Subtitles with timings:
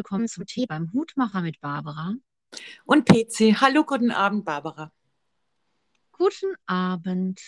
[0.00, 2.14] willkommen zum Tee beim Hutmacher mit Barbara.
[2.86, 3.60] Und PC.
[3.60, 4.90] Hallo, guten Abend, Barbara.
[6.10, 7.38] Guten Abend.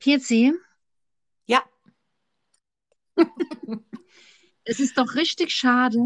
[0.00, 0.54] PC,
[1.44, 1.62] Ja,
[4.64, 5.98] es ist doch richtig schade,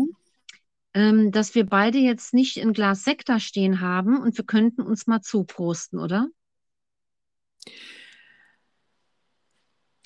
[0.95, 4.83] ähm, dass wir beide jetzt nicht ein Glas Sekt da stehen haben und wir könnten
[4.83, 6.27] uns mal zuprosten, oder?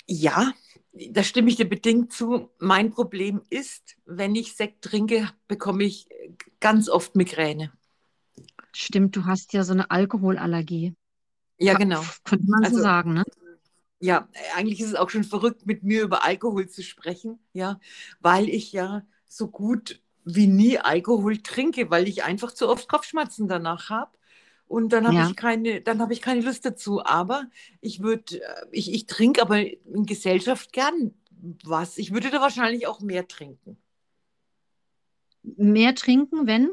[0.07, 0.53] ja,
[1.11, 2.49] da stimme ich dir bedingt zu.
[2.59, 6.07] Mein Problem ist, wenn ich Sekt trinke, bekomme ich
[6.59, 7.71] ganz oft Migräne.
[8.75, 10.95] Stimmt, du hast ja so eine Alkoholallergie.
[11.57, 12.13] Ja, genau.
[12.25, 13.23] Könnte man so Also, sagen, ne?
[13.99, 17.79] ja, eigentlich ist es auch schon verrückt, mit mir über Alkohol zu sprechen, ja,
[18.19, 23.47] weil ich ja so gut wie nie Alkohol trinke, weil ich einfach zu oft Kopfschmerzen
[23.47, 24.11] danach habe.
[24.75, 25.29] Und dann habe Ja.
[25.29, 27.01] ich keine, dann habe ich keine Lust dazu.
[27.01, 27.45] Aber
[27.79, 28.41] ich würde,
[28.73, 31.13] ich, ich trinke aber in Gesellschaft gern
[31.63, 31.97] was.
[31.97, 33.77] Ich würde da wahrscheinlich auch mehr trinken.
[35.43, 36.71] Mehr trinken, wenn?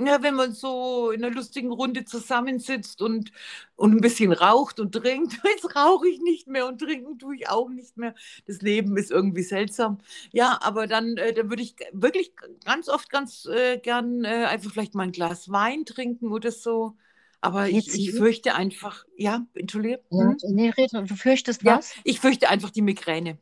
[0.00, 3.30] Ja, wenn man so in einer lustigen Runde zusammensitzt und,
[3.76, 5.34] und ein bisschen raucht und trinkt.
[5.44, 8.12] Jetzt rauche ich nicht mehr und trinken tue ich auch nicht mehr.
[8.46, 9.98] Das Leben ist irgendwie seltsam.
[10.32, 12.32] Ja, aber dann, äh, dann würde ich wirklich
[12.64, 16.96] ganz oft ganz äh, gern äh, einfach vielleicht mal ein Glas Wein trinken oder so.
[17.40, 20.02] Aber ich, ich fürchte einfach, ja, entschuldige.
[20.16, 20.38] Ja, Hm?
[20.42, 21.94] nee, red, du fürchtest Ja, was?
[22.04, 23.38] ich fürchte einfach die Migräne.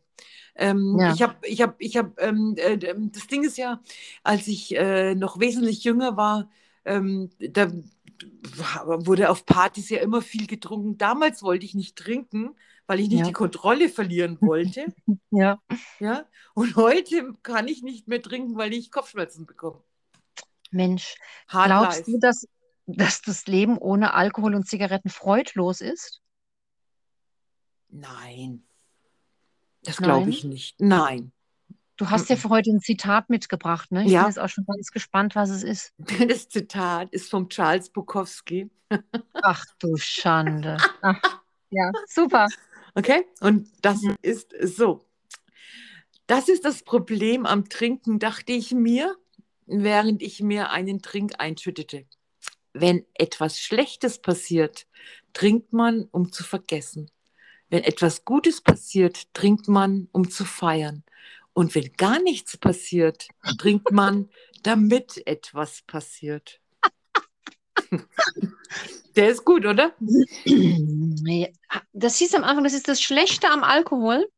[0.54, 1.12] Ähm, Ja.
[1.12, 3.80] ich habe, ich habe, ich habe, ähm, äh, ähm, das Ding ist ja,
[4.22, 6.50] als ich äh, noch wesentlich jünger war,
[6.84, 7.70] ähm, da
[8.86, 10.98] wurde auf Partys ja immer viel getrunken.
[10.98, 12.54] Damals wollte ich nicht trinken,
[12.86, 13.26] weil ich nicht Ja.
[13.26, 14.86] die Kontrolle verlieren wollte.
[15.34, 15.58] Ja.
[15.98, 19.82] Ja, und heute kann ich nicht mehr trinken, weil ich Kopfschmerzen bekomme.
[20.70, 21.16] Mensch,
[21.48, 22.10] Hard glaubst life.
[22.10, 22.46] du, dass,
[22.86, 26.20] dass das Leben ohne Alkohol und Zigaretten freudlos ist?
[27.88, 28.62] Nein,
[29.84, 30.80] das glaube ich nicht.
[30.80, 31.32] Nein.
[31.96, 34.00] Du hast ja für heute ein Zitat mitgebracht, ne?
[34.00, 35.94] Ich bin Ja, jetzt auch schon ganz gespannt, was es ist.
[36.28, 38.70] das Zitat ist vom Charles Bukowski.
[39.34, 40.78] Ach du Schande.
[41.02, 42.48] Ach, ja, super.
[42.94, 43.24] Okay?
[43.40, 44.16] Und das Mhm.
[44.22, 45.04] ist so.
[46.26, 49.16] Das ist das Problem am Trinken, dachte ich mir,
[49.66, 52.06] während ich mir einen Trink einschüttete.
[52.72, 54.86] Wenn etwas Schlechtes passiert,
[55.34, 57.10] trinkt man, um zu vergessen.
[57.72, 61.04] Wenn etwas Gutes passiert, trinkt man, um zu feiern.
[61.54, 64.28] Und wenn gar nichts passiert, trinkt man,
[64.62, 66.60] damit etwas passiert.
[69.16, 69.94] Der ist gut, oder?
[71.94, 74.28] Das hieß am Anfang, das ist das Schlechte am Alkohol.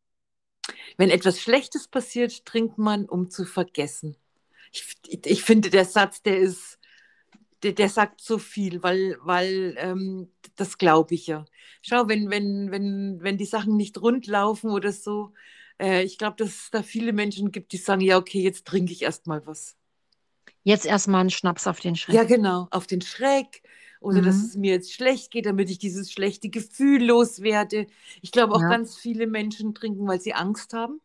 [0.96, 4.16] Wenn etwas Schlechtes passiert, trinkt man, um zu vergessen.
[4.70, 6.78] Ich, ich finde, der Satz, der ist,
[7.64, 11.44] der, der sagt so viel, weil, weil ähm, das glaube ich ja.
[11.82, 15.32] Schau, wenn, wenn, wenn, wenn die Sachen nicht rund laufen oder so,
[15.80, 18.92] äh, ich glaube, dass es da viele Menschen gibt, die sagen, ja, okay, jetzt trinke
[18.92, 19.76] ich erst mal was.
[20.62, 22.24] Jetzt erstmal einen Schnaps auf den Ja, Schreck.
[22.24, 23.62] genau, auf den Schreck
[24.00, 24.42] oder dass Mhm.
[24.42, 27.86] es mir jetzt schlecht geht, damit ich dieses schlechte Gefühl loswerde.
[28.22, 31.00] Ich glaube auch Ja, ganz viele Menschen trinken, weil sie Angst haben,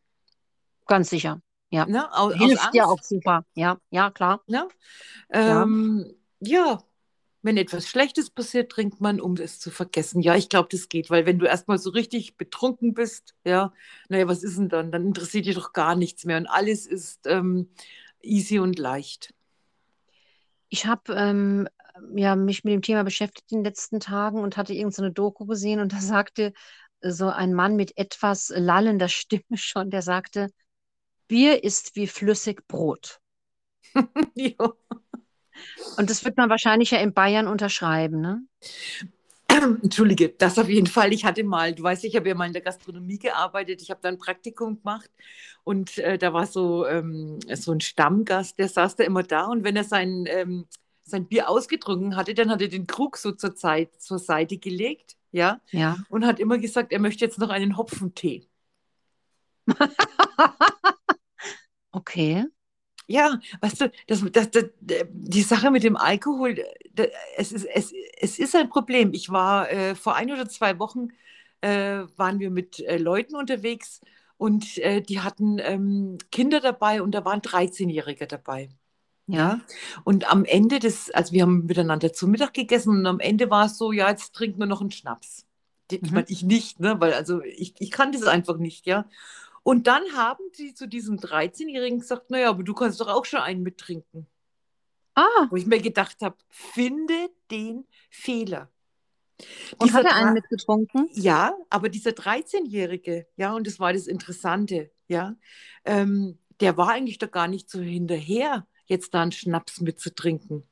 [0.88, 1.42] ganz sicher.
[1.72, 1.88] Ja.
[1.88, 2.08] ne?
[2.14, 3.44] Aus, aus Hilft ja auch super.
[3.56, 4.44] Ja, ja, klar.
[4.48, 4.68] Ne?
[5.46, 5.64] Ja.
[5.64, 6.18] Ähm, ja,
[7.42, 10.22] wenn etwas Schlechtes passiert, trinkt man, um es zu vergessen.
[10.22, 13.74] Ja, ich glaube, das geht, weil wenn du erstmal so richtig betrunken bist, ja,
[14.10, 14.92] naja, was ist denn dann?
[14.92, 17.70] Dann interessiert dich doch gar nichts mehr und alles ist ähm,
[18.22, 19.34] easy und leicht.
[20.68, 21.68] Ich habe ähm,
[22.16, 25.12] ja, mich mit dem Thema beschäftigt in den letzten Tagen und hatte irgend so eine
[25.12, 26.54] Doku gesehen und da sagte
[27.02, 30.50] so ein Mann mit etwas lallender Stimme schon, der sagte,
[31.28, 33.20] Bier ist wie flüssig Brot.
[34.36, 34.74] Ja.
[35.98, 38.42] Und das wird man wahrscheinlich ja in Bayern unterschreiben, ne?
[39.84, 41.12] Entschuldige, das auf jeden Fall.
[41.12, 43.82] Ich hatte mal, du weißt, ich habe ja mal in der Gastronomie gearbeitet.
[43.82, 45.10] Ich habe da ein Praktikum gemacht
[45.64, 49.64] und äh, da war so, ähm, so ein Stammgast, der saß da immer da und
[49.64, 50.66] wenn er sein, ähm,
[51.04, 55.18] sein Bier ausgetrunken hatte, dann hat er den Krug so zur, Zeit, zur Seite gelegt,
[55.32, 55.98] ja, Ja.
[56.10, 58.48] und hat immer gesagt, er möchte jetzt noch einen Hopfentee.
[61.92, 62.46] Okay.
[63.12, 66.56] Ja, weißt du, das, das, das, die Sache mit dem Alkohol,
[66.94, 67.06] da-
[67.38, 67.92] es ist, es,
[68.22, 69.14] es ist ein Problem.
[69.14, 71.08] Ich war äh, vor ein oder zwei Wochen
[71.62, 74.02] äh, waren wir mit äh, Leuten unterwegs
[74.38, 78.70] und äh, die hatten ähm, Kinder dabei und da waren 13-Jährige dabei.
[79.28, 79.38] Ja.
[79.38, 79.62] Ja,
[80.04, 83.66] und am Ende des, also wir haben miteinander zu Mittag gegessen und am Ende war
[83.66, 85.46] es so, ja, jetzt trinken wir noch einen Schnaps.
[85.92, 86.16] Ich Mhm.
[86.16, 89.06] meine, ich nicht, ne, weil also ich, ich kann das einfach nicht, ja.
[89.70, 93.40] Und dann haben sie zu diesem 13-Jährigen gesagt, naja, aber du kannst doch auch schon
[93.40, 94.26] einen mittrinken.
[95.14, 98.72] Ah, Wo ich mir gedacht habe, finde den Fehler.
[99.78, 101.08] und Dieser hat er einen mitgetrunken?
[101.14, 105.36] ja, aber dieser 13-Jährige, ja, und das war das Interessante, ja,
[105.86, 110.69] ähm, der war eigentlich da gar nicht so hinterher, jetzt da einen Schnaps mitzutrinken.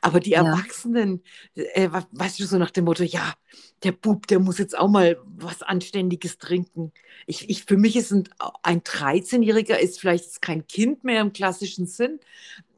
[0.00, 0.44] Aber die Ja.
[0.44, 1.22] Erwachsenen,
[1.54, 3.34] äh, wa- weißt du, so nach dem Motto, ja,
[3.82, 6.92] der Bub, der muss jetzt auch mal was Anständiges trinken.
[7.26, 8.28] Ich, ich, für mich ist ein,
[8.62, 12.20] ein 13-Jähriger ist vielleicht kein Kind mehr im klassischen Sinn,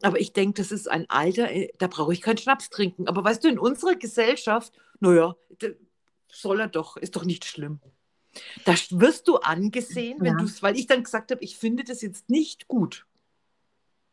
[0.03, 3.09] aber ich denke, das ist ein Alter, äh, da brauche ich keinen Schnaps trinken.
[3.09, 5.35] Aber weißt du, in unserer Gesellschaft, naja,
[6.31, 7.81] soll er doch, ist doch nicht schlimm.
[8.65, 10.45] Da wirst du angesehen, wenn Ja.
[10.45, 13.05] du weil ich dann gesagt habe, ich finde das jetzt nicht gut.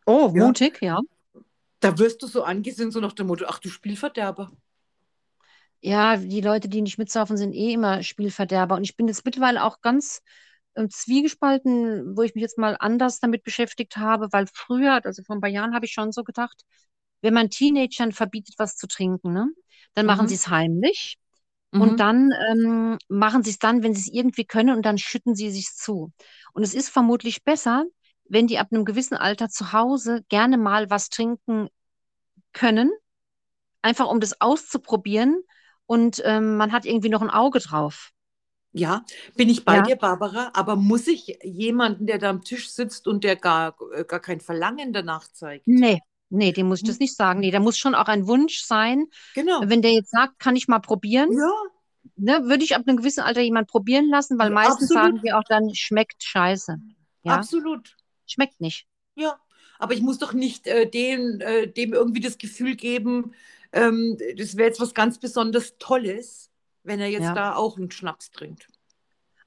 [0.06, 0.46] Oh, Ja.
[0.48, 1.00] mutig, ja.
[1.82, 4.50] Da wirst du so angesehen, so nach dem Motto, ach du Spielverderber.
[5.82, 8.76] Ja, die Leute, die nicht mitsaufen, sind eh immer Spielverderber.
[8.76, 10.22] Und ich bin jetzt mittlerweile auch ganz
[10.76, 15.38] ähm, zwiegespalten, wo ich mich jetzt mal anders damit beschäftigt habe, weil früher, also vor
[15.38, 16.64] ein paar Jahren, habe ich schon so gedacht,
[17.22, 19.48] wenn man Teenagern verbietet, was zu trinken, ne,
[19.94, 20.30] dann machen Mhm.
[20.30, 21.18] sie es heimlich
[21.72, 21.80] Mhm.
[21.80, 25.36] und dann ähm, machen sie es dann, wenn sie es irgendwie können und dann schütten
[25.36, 26.14] sie sich zu.
[26.54, 27.86] Und es ist vermutlich besser,
[28.30, 31.70] wenn die ab einem gewissen Alter zu Hause gerne mal was trinken
[32.54, 32.92] können,
[33.84, 35.44] einfach um das auszuprobieren
[35.88, 38.12] und ähm, man hat irgendwie noch ein Auge drauf.
[38.72, 39.04] Ja,
[39.36, 39.84] bin ich bei Ja.
[39.84, 44.06] dir, Barbara, aber muss ich jemanden, der da am Tisch sitzt und der gar, äh,
[44.06, 45.84] gar kein Verlangen danach zeigt?
[45.84, 46.00] Nee,
[46.30, 46.90] nee, dem muss ich Hm.
[46.90, 47.40] das nicht sagen.
[47.40, 49.06] Nee, da muss schon auch ein Wunsch sein.
[49.34, 49.72] Genau.
[49.72, 51.50] Wenn der jetzt sagt, kann ich mal probieren, Ja,
[52.16, 54.94] ne, würde ich ab einem gewissen Alter jemand probieren lassen, weil meistens absolut.
[54.94, 56.78] sagen wir auch dann, schmeckt scheiße.
[57.24, 57.96] Ja, absolut.
[58.32, 58.88] Schmeckt nicht.
[59.16, 59.40] Ja,
[59.80, 63.34] aber ich muss doch nicht äh, dem, äh, dem irgendwie das Gefühl geben,
[63.72, 66.52] ähm, das wäre jetzt was ganz besonders Tolles,
[66.84, 67.36] wenn er jetzt Ja.
[67.36, 68.68] da auch einen Schnaps trinkt.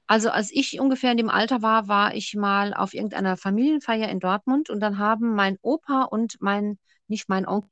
[0.07, 4.19] Also als ich ungefähr in dem Alter war, war ich mal auf irgendeiner Familienfeier in
[4.19, 6.77] Dortmund und dann haben mein Opa und mein,
[7.07, 7.69] nicht mein Onkel,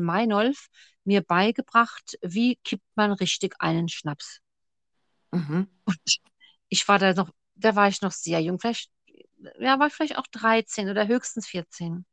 [0.00, 0.68] Meinolf,
[1.04, 4.40] mir beigebracht, wie kippt man richtig einen Schnaps.
[5.32, 5.64] Mhm.
[5.84, 5.98] Und
[6.68, 8.90] ich war da noch, da war ich noch sehr jung, vielleicht,
[9.58, 12.06] ja, war ich vielleicht auch 13 oder höchstens 14.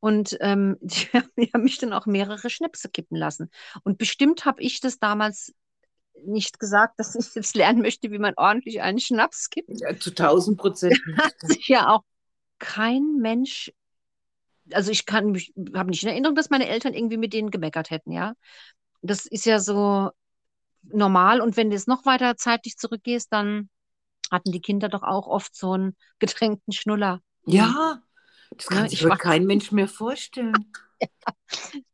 [0.00, 3.50] Und ähm, die, haben- die haben mich dann auch mehrere Schnäpse kippen lassen.
[3.84, 5.54] Und bestimmt habe ich das damals
[6.24, 9.80] nicht gesagt, dass ich jetzt lernen möchte, wie man ordentlich einen Schnaps kippt.
[9.80, 10.98] Ja, zu 1000 Prozent.
[11.16, 12.02] Hat sich ja auch
[12.58, 13.72] kein Mensch,
[14.72, 17.90] also ich kann mich, habe nicht in Erinnerung, dass meine Eltern irgendwie mit denen gemeckert
[17.90, 18.34] hätten, ja.
[19.00, 20.10] Das ist ja so
[20.82, 21.40] normal.
[21.40, 23.68] Und wenn du jetzt noch weiter zeitlich zurückgehst, dann
[24.30, 27.20] hatten die Kinder doch auch oft so einen getränkten Schnuller.
[27.46, 28.00] Ja,
[28.58, 30.74] das kann Ja, sich ich heute kein Mensch mehr vorstellen.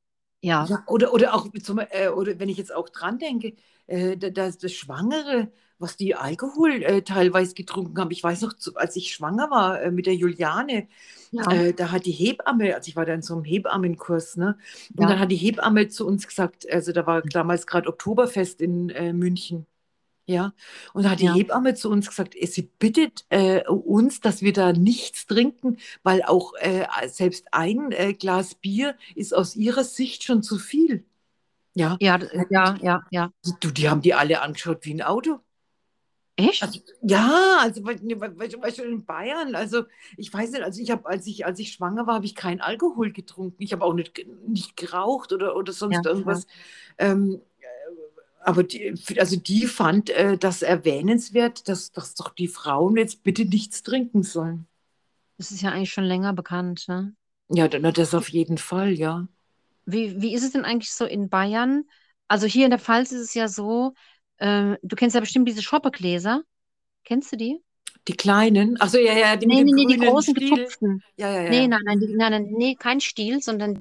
[0.42, 3.54] Ja, Ja, oder, oder auch, zum, äh, oder wenn ich jetzt auch dran denke,
[3.86, 8.10] äh, da- das, das Schwangere, was die Alkohol äh, teilweise getrunken haben.
[8.12, 10.88] Ich weiß noch, als ich schwanger war äh, mit der Juliane,
[11.32, 14.58] ja, äh, da hat die Hebamme, also ich war da in so einem Hebammenkurs, ne?
[14.96, 15.10] Und Ja.
[15.10, 19.12] dann hat die Hebamme zu uns gesagt, also da war damals gerade Oktoberfest in äh,
[19.12, 19.66] München.
[20.26, 20.54] Ja,
[20.94, 21.34] und da hat die Ja.
[21.34, 26.22] Hebamme zu uns gesagt, äh, sie bittet äh, uns, dass wir da nichts trinken, weil
[26.22, 31.04] auch äh, selbst ein äh, Glas Bier ist aus ihrer Sicht schon zu viel.
[31.74, 32.18] Ja, ja,
[32.50, 33.30] ja, ja, ja.
[33.60, 35.40] du, die haben die alle angeschaut wie ein Auto.
[36.36, 36.62] Echt?
[36.62, 38.34] Also, ja, also weil- ne, weil-
[38.90, 39.84] in Bayern, also
[40.16, 42.60] ich weiß nicht, also ich habe, als ich, als ich schwanger war, habe ich keinen
[42.60, 43.62] Alkohol getrunken.
[43.62, 46.46] Ich habe auch nicht, nicht geraucht oder, oder sonst Ja, irgendwas.
[46.98, 47.53] Ähm, äh,
[48.44, 53.44] aber die, also die fand äh, das erwähnenswert, dass, dass doch die Frauen jetzt bitte
[53.44, 54.66] nichts trinken sollen.
[55.38, 57.14] Das ist ja eigentlich schon länger bekannt, ne?
[57.48, 59.26] Ja, das auf jeden Fall, ja.
[59.86, 61.84] Wie, wie ist es denn eigentlich so in Bayern?
[62.28, 63.94] Also hier in der Pfalz ist es ja so,
[64.38, 66.42] äh, du kennst ja bestimmt diese Schoppegläser.
[67.04, 67.60] Kennst du die?
[68.08, 70.50] Die kleinen, ach so, ja, ja, die Nee, nee, nee, die großen Stiel.
[70.50, 71.02] getupften.
[71.16, 71.50] Ja, ja, ja.
[71.50, 73.80] Nee, nein, nein, die, nein, nein, nee, kein Stiel, sondern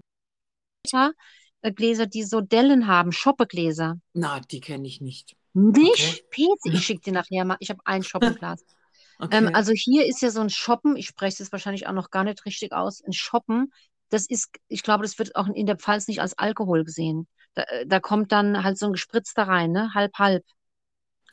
[1.72, 4.00] Gläser, die so Dellen haben, Schoppegläser.
[4.13, 5.36] Na, die kenne ich nicht.
[5.53, 6.29] Nicht?
[6.29, 7.58] Pezi, ich schicke dir nachher mal.
[7.60, 8.63] Ich habe ein Schoppenglas.
[9.20, 9.38] Okay.
[9.38, 12.24] Ähm, also hier ist ja so ein Shoppen, ich spreche es wahrscheinlich auch noch gar
[12.24, 13.72] nicht richtig aus, ein Shoppen,
[14.13, 17.27] das ist, ich glaube, das wird auch in der Pfalz nicht als Alkohol gesehen.
[17.55, 19.93] Da, äh, da kommt dann halt so ein gespritzter rein, ne?
[19.93, 20.43] Halb, halb.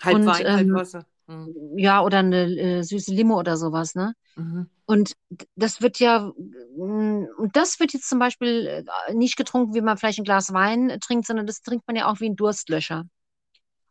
[0.02, 1.06] halb und, Wein, halb ähm, Wasser.
[1.30, 1.78] Mhm.
[1.78, 4.14] Ja, oder eine äh, süße Limo oder sowas, ne?
[4.34, 4.68] Mhm.
[4.87, 5.12] Und
[5.54, 6.32] das wird ja,
[6.76, 10.52] mm, und das wird jetzt zum Beispiel äh, nicht getrunken, wie man vielleicht ein Glas
[10.52, 13.04] Wein trinkt, sondern das trinkt man ja auch wie ein Durstlöscher.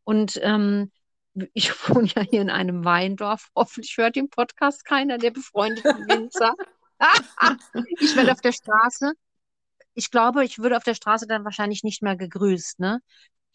[0.04, 0.92] Und ähm,
[1.54, 3.48] ich wohne ja hier in einem Weindorf.
[3.56, 6.54] Hoffentlich hört den Podcast keiner der befreundeten Winzer.
[8.02, 9.14] Ich werde auf der Straße,
[9.94, 13.00] ich glaube, ich würde auf der Straße dann wahrscheinlich nicht mehr gegrüßt, ne?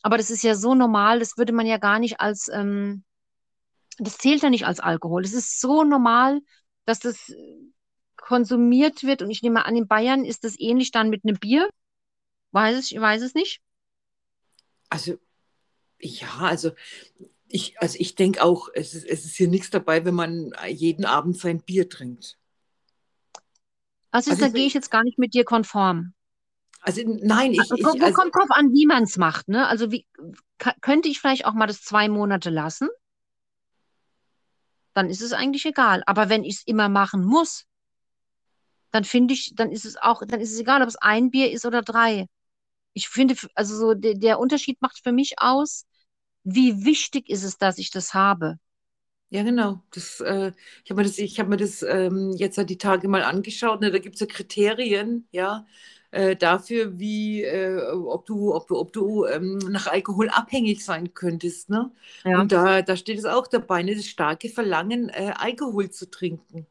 [0.00, 3.04] Aber das ist ja so normal, das würde man ja gar nicht als, ähm,
[3.98, 5.24] das zählt ja nicht als Alkohol.
[5.24, 6.40] Es ist so normal,
[6.86, 7.34] dass das äh,
[8.16, 9.22] konsumiert wird.
[9.22, 11.68] Und ich nehme an, in Bayern ist das ähnlich dann mit einem Bier.
[12.52, 13.60] Weiß es, ich weiß es nicht.
[14.90, 15.18] Also,
[16.00, 16.72] ja, also
[17.48, 21.06] Ich, also ich denke auch, es ist, es ist hier nichts dabei, wenn man jeden
[21.06, 22.38] Abend sein Bier trinkt.
[24.12, 26.14] Also, Also da gehe ich jetzt gar nicht mit dir konform.
[26.82, 29.66] Also nein, ich, Also, ich kommt, also, kommt drauf an, wie man es macht, ne?
[29.66, 30.06] Also wie
[30.80, 32.88] könnte ich vielleicht auch mal das zwei Monate lassen?
[34.94, 36.02] Dann ist es eigentlich egal.
[36.06, 37.66] Aber wenn ich es immer machen muss,
[38.92, 41.50] dann finde ich, dann ist es auch, dann ist es egal, ob es ein Bier
[41.52, 42.26] ist oder drei.
[42.94, 45.86] Ich finde, also so der, der Unterschied macht für mich aus,
[46.44, 48.58] wie wichtig ist es, dass ich das habe.
[49.30, 49.82] ja genau.
[49.92, 50.52] Das, äh,
[50.84, 53.80] ich habe mir das, ich habe mir das ähm, jetzt halt die Tage mal angeschaut.
[53.80, 53.90] Ne?
[53.90, 55.66] Da gibt es ja Kriterien, ja,
[56.14, 61.70] äh, dafür, wie, äh, ob du, ob ob du ähm, nach Alkohol abhängig sein könntest,
[61.70, 61.92] ne?
[62.24, 62.38] Ja.
[62.40, 63.94] Und da, da steht es auch dabei, ne?
[63.96, 66.66] Das starke Verlangen, äh, Alkohol zu trinken.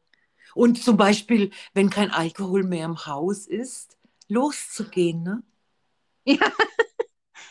[0.54, 3.98] Und zum Beispiel, wenn kein Alkohol mehr im Haus ist,
[4.28, 5.42] loszugehen, ne?
[6.26, 6.52] Ja.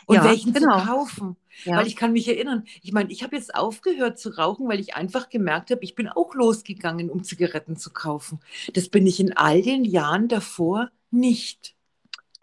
[0.06, 0.78] Und Ja, welchen genau.
[0.78, 1.36] zu kaufen.
[1.64, 1.76] Ja.
[1.76, 4.94] Weil ich kann mich erinnern, ich meine, ich habe jetzt aufgehört zu rauchen, weil ich
[4.96, 8.40] einfach gemerkt habe, ich bin auch losgegangen, um Zigaretten zu kaufen.
[8.74, 11.73] Das bin ich in all den Jahren davor nicht.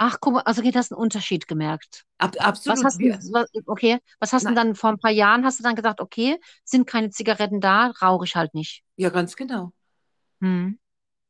[0.03, 2.05] Ach, guck mal, also okay, das ist ein Unterschied gemerkt.
[2.17, 2.83] Ab, Was absolut.
[2.83, 5.75] hast du, was, okay, was hast du dann vor ein paar Jahren, hast du dann
[5.75, 8.83] gesagt, okay, sind keine Zigaretten da, rauche ich halt nicht.
[8.95, 9.73] Ja, ganz genau.
[10.41, 10.79] Hm.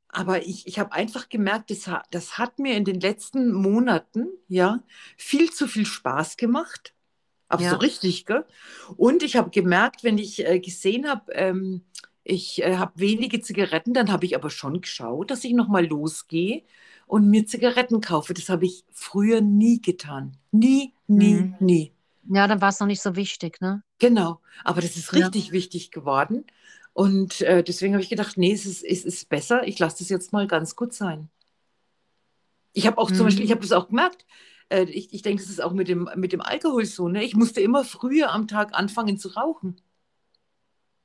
[0.09, 4.83] Aber ich, ich habe einfach gemerkt, das, das hat mir in den letzten Monaten ja
[5.17, 6.93] viel zu viel Spaß gemacht.
[7.49, 7.71] Aber Ja.
[7.71, 8.45] so richtig, gell?
[8.97, 11.83] Und ich habe gemerkt, wenn ich äh, gesehen habe, ähm,
[12.23, 16.63] ich äh, habe wenige Zigaretten, dann habe ich aber schon geschaut, dass ich nochmal losgehe
[17.11, 18.33] und mir Zigaretten kaufe.
[18.33, 20.37] Das habe ich früher nie getan.
[20.51, 21.57] Nie, nie, Mhm.
[21.59, 21.93] nie.
[22.29, 23.83] Ja, dann war es noch nicht so wichtig, ne?
[23.99, 25.15] Genau, aber das ist Ja.
[25.15, 26.45] richtig wichtig geworden.
[26.93, 30.09] Und äh, deswegen habe ich gedacht, nee, es ist, es ist besser, ich lasse das
[30.09, 31.29] jetzt mal ganz gut sein.
[32.73, 33.27] Ich habe auch zum Mhm.
[33.27, 34.25] Beispiel, ich habe das auch gemerkt,
[34.69, 37.23] äh, ich, ich denke, das ist auch mit dem, mit dem Alkohol so, ne?
[37.23, 39.77] Ich musste immer früher am Tag anfangen zu rauchen.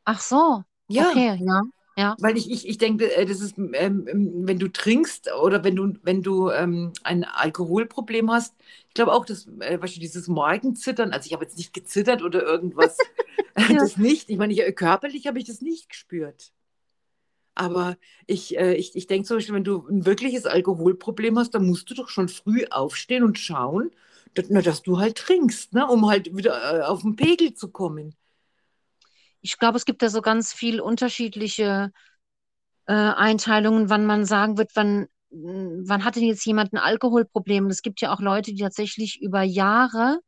[0.05, 1.63] Ach so, Ja, okay, ja,
[1.97, 3.75] ja, weil ich, ich, ich denke, äh, das ist, ähm,
[4.09, 8.55] ähm, wenn du trinkst oder wenn du, wenn du ähm, ein Alkoholproblem hast,
[8.89, 12.23] ich glaube auch, dass, äh, weißt du, dieses Morgenzittern, also ich habe jetzt nicht gezittert
[12.23, 12.97] oder irgendwas,
[13.69, 13.77] Ja.
[13.79, 14.31] das nicht.
[14.31, 16.53] Ich meine, ich, körperlich habe ich das nicht gespürt.
[17.55, 21.67] Aber ich, äh, ich, ich denke zum Beispiel, wenn du ein wirkliches Alkoholproblem hast, dann
[21.67, 23.91] musst du doch schon früh aufstehen und schauen,
[24.35, 27.69] dass, na, dass du halt trinkst, ne, um halt wieder äh, auf den Pegel zu
[27.71, 28.15] kommen.
[29.41, 31.93] Ich glaube, es gibt da so ganz viel unterschiedliche
[32.87, 37.65] äh, Einteilungen, wann man sagen wird, wann, wann hat denn jetzt jemand ein Alkoholproblem?
[37.65, 40.21] Und es gibt ja auch Leute, die tatsächlich über Jahre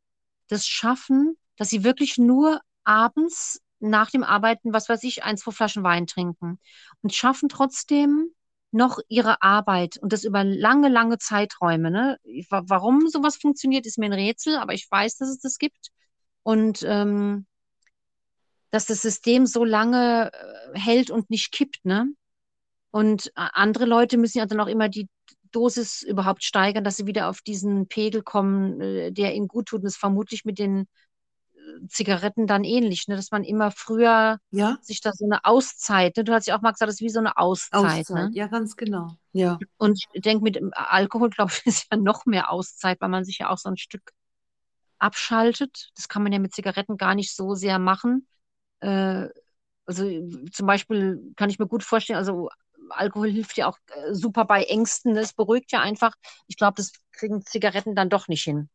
[0.47, 5.51] das schaffen, dass sie wirklich nur abends nach dem Arbeiten, was weiß ich, ein, zwei
[5.51, 6.59] Flaschen Wein trinken
[7.01, 8.31] und schaffen trotzdem
[8.71, 11.89] noch ihre Arbeit und das über lange, lange Zeiträume.
[11.89, 12.19] Ne?
[12.49, 15.89] Warum sowas funktioniert, ist mir ein Rätsel, aber ich weiß, dass es das gibt.
[16.43, 17.47] Und ähm,
[18.71, 20.31] dass das System so lange
[20.73, 22.07] äh, hält und nicht kippt, ne?
[22.91, 25.07] Und äh, andere Leute müssen ja dann auch immer die
[25.51, 29.79] Dosis überhaupt steigern, dass sie wieder auf diesen Pegel kommen, äh, der ihnen gut tut.
[29.79, 30.87] Und das ist vermutlich mit den
[31.87, 33.15] Zigaretten dann ähnlich, ne?
[33.15, 36.23] Dass man immer früher Ja, sich da so eine Auszeit, ne?
[36.23, 38.31] Du hast ja auch mal gesagt, das ist wie so eine Auszeit, Auszeit, ne?
[38.33, 39.15] ja, ganz genau.
[39.33, 43.23] Ja, Und ich denke, mit Alkohol, glaube ich, ist ja noch mehr Auszeit, weil man
[43.23, 44.11] sich ja auch so ein Stück
[44.97, 45.89] abschaltet.
[45.95, 48.27] Das kann man ja mit Zigaretten gar nicht so sehr machen.
[48.81, 49.27] Äh,
[49.85, 50.05] also
[50.51, 52.49] zum Beispiel kann ich mir gut vorstellen, also
[52.91, 56.13] Alkohol hilft ja auch äh, super bei Ängsten, es beruhigt ja einfach.
[56.47, 58.69] Ich glaube, das kriegen Zigaretten dann doch nicht hin.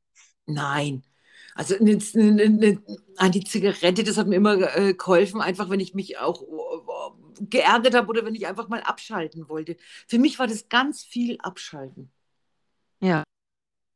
[0.47, 1.03] nein.
[1.55, 2.79] Also ne, ne, ne,
[3.17, 7.45] an die Zigarette, das hat mir immer äh, geholfen, einfach wenn ich mich auch äh,
[7.45, 9.77] geärgert habe oder wenn ich einfach mal abschalten wollte.
[10.09, 12.11] Für mich war das ganz viel Abschalten.
[13.01, 13.23] Ja.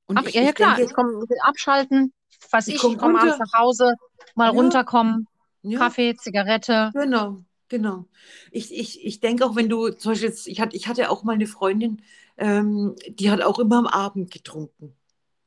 [0.07, 2.13] Und Ab, ich, ja, ja, ich klar, denke, ich komme abschalten,
[2.51, 3.41] was Ich ich, komm ich komme abends runter.
[3.41, 3.95] nach Hause,
[4.35, 4.51] mal Ja.
[4.51, 5.29] runterkommen,
[5.63, 6.91] ja, Kaffee, Zigarette.
[6.95, 8.07] Genau, genau.
[8.51, 11.25] Ich, ich, ich denke auch, wenn du zum Beispiel jetzt, ich hatte, ich hatte auch
[11.25, 12.03] mal eine Freundin,
[12.37, 14.95] ähm, die hat auch immer am Abend getrunken.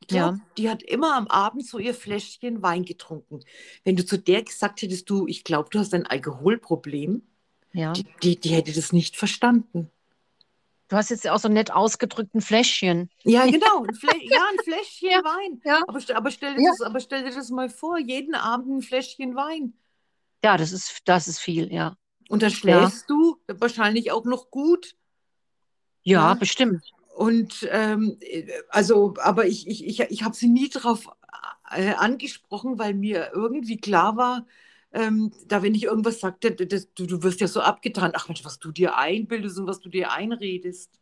[0.01, 0.45] Ich glaube, Ja.
[0.57, 3.39] die hat immer am Abend so ihr Fläschchen Wein getrunken.
[3.83, 7.21] Wenn du zu der gesagt hättest, du, ich glaube, du hast ein Alkoholproblem,
[7.73, 7.93] Ja.
[7.93, 9.89] die, die, die hätte das nicht verstanden.
[10.89, 13.09] Du hast jetzt auch so nett ausgedrückt ein Fläschchen.
[13.23, 15.61] Ja, genau, ein Flä ja, ein Fläschchen Ja, Wein.
[15.63, 15.81] ja.
[15.87, 16.71] Aber, aber, stell dir Ja.
[16.71, 19.73] das, aber stell dir das mal vor, jeden Abend ein Fläschchen Wein.
[20.43, 21.95] Ja, das ist, das ist viel, ja.
[22.29, 24.95] Und dann schläfst du wahrscheinlich auch noch gut.
[26.03, 26.39] Ja, Ja.
[26.39, 26.83] bestimmt.
[27.15, 28.17] Und ähm,
[28.69, 31.07] also, aber ich, ich, ich, ich habe sie nie darauf
[31.71, 34.47] äh, angesprochen, weil mir irgendwie klar war,
[34.93, 38.43] ähm, da wenn ich irgendwas sagte, das, du, du wirst ja so abgetan, ach Mensch,
[38.43, 40.99] was du dir einbildest und was du dir einredest.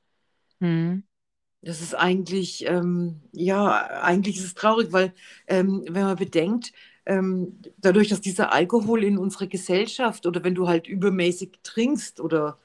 [0.62, 1.00] Hm.
[1.62, 5.13] Das ist eigentlich, ähm, ja, eigentlich ist es traurig, weil
[5.48, 6.72] ähm, wenn man bedenkt,
[7.06, 12.58] ähm, dadurch, dass dieser Alkohol in unserer Gesellschaft oder wenn du halt übermäßig trinkst oder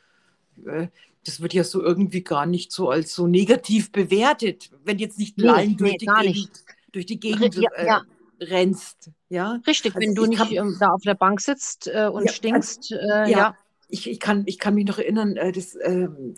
[0.66, 0.88] äh,
[1.24, 5.38] das wird ja so irgendwie gar nicht so als so negativ bewertet, wenn jetzt nicht
[5.38, 8.02] nee, lallen durch, nee, die Gegend, durch die Gegend ja, äh, ja.
[8.40, 9.10] rennst.
[9.30, 9.60] Ja?
[9.66, 12.92] Richtig, also wenn du nicht kann, da auf der Bank sitzt äh, und ja, stinkst.
[12.92, 13.56] Also, ja,
[13.88, 16.34] Ich, ich, kann, ich kann mich noch erinnern, äh, das, ähm,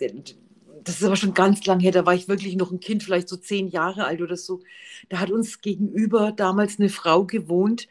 [0.87, 3.27] das ist aber schon ganz lang her, da war ich wirklich noch ein Kind, vielleicht
[3.27, 4.61] so zehn Jahre alt oder so.
[5.09, 7.87] Da hat uns gegenüber damals eine Frau gewohnt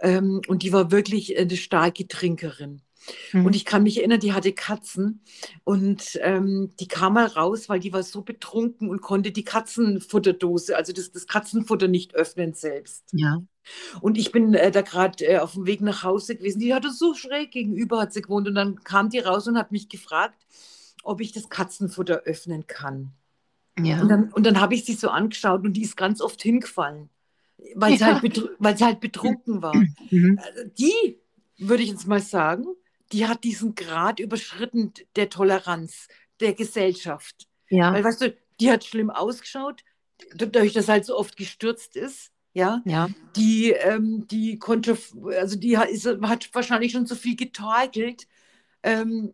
[0.00, 2.80] ähm, und die war wirklich eine starke Trinkerin.
[3.32, 3.46] Mhm.
[3.46, 5.20] Und ich kann mich erinnern, die hatte Katzen
[5.64, 10.76] und ähm, die kam mal raus, weil die war so betrunken und konnte die Katzenfutterdose,
[10.76, 13.04] also das, das Katzenfutter nicht öffnen selbst.
[13.12, 13.42] Ja.
[14.00, 16.60] Und ich bin äh, da gerade äh, auf dem Weg nach Hause gewesen.
[16.60, 18.48] Die hatte so schräg gegenüber, hat sie gewohnt.
[18.48, 20.46] Und dann kam die raus und hat mich gefragt,
[21.02, 23.12] ob ich das Katzenfutter öffnen kann.
[23.78, 24.00] Ja.
[24.00, 27.10] Und dann, und dann habe ich sie so angeschaut und die ist ganz oft hingefallen,
[27.74, 27.98] weil, ja.
[27.98, 29.76] sie, halt weil sie halt betrunken war.
[30.10, 30.40] Mhm.
[30.42, 31.18] Also die,
[31.58, 32.66] würde ich jetzt mal sagen,
[33.12, 36.08] die hat diesen Grad überschritten der Toleranz
[36.40, 37.48] der Gesellschaft.
[37.68, 37.92] Ja.
[37.92, 39.84] Weil, weißt du, die hat schlimm ausgeschaut,
[40.34, 42.32] dadurch, dass halt so oft gestürzt ist.
[42.54, 43.08] Ja, ja.
[43.36, 44.98] Die, ähm, die konnte,
[45.38, 48.26] also die hat, ist, hat wahrscheinlich schon so viel getorkelt.
[48.82, 49.32] Ähm,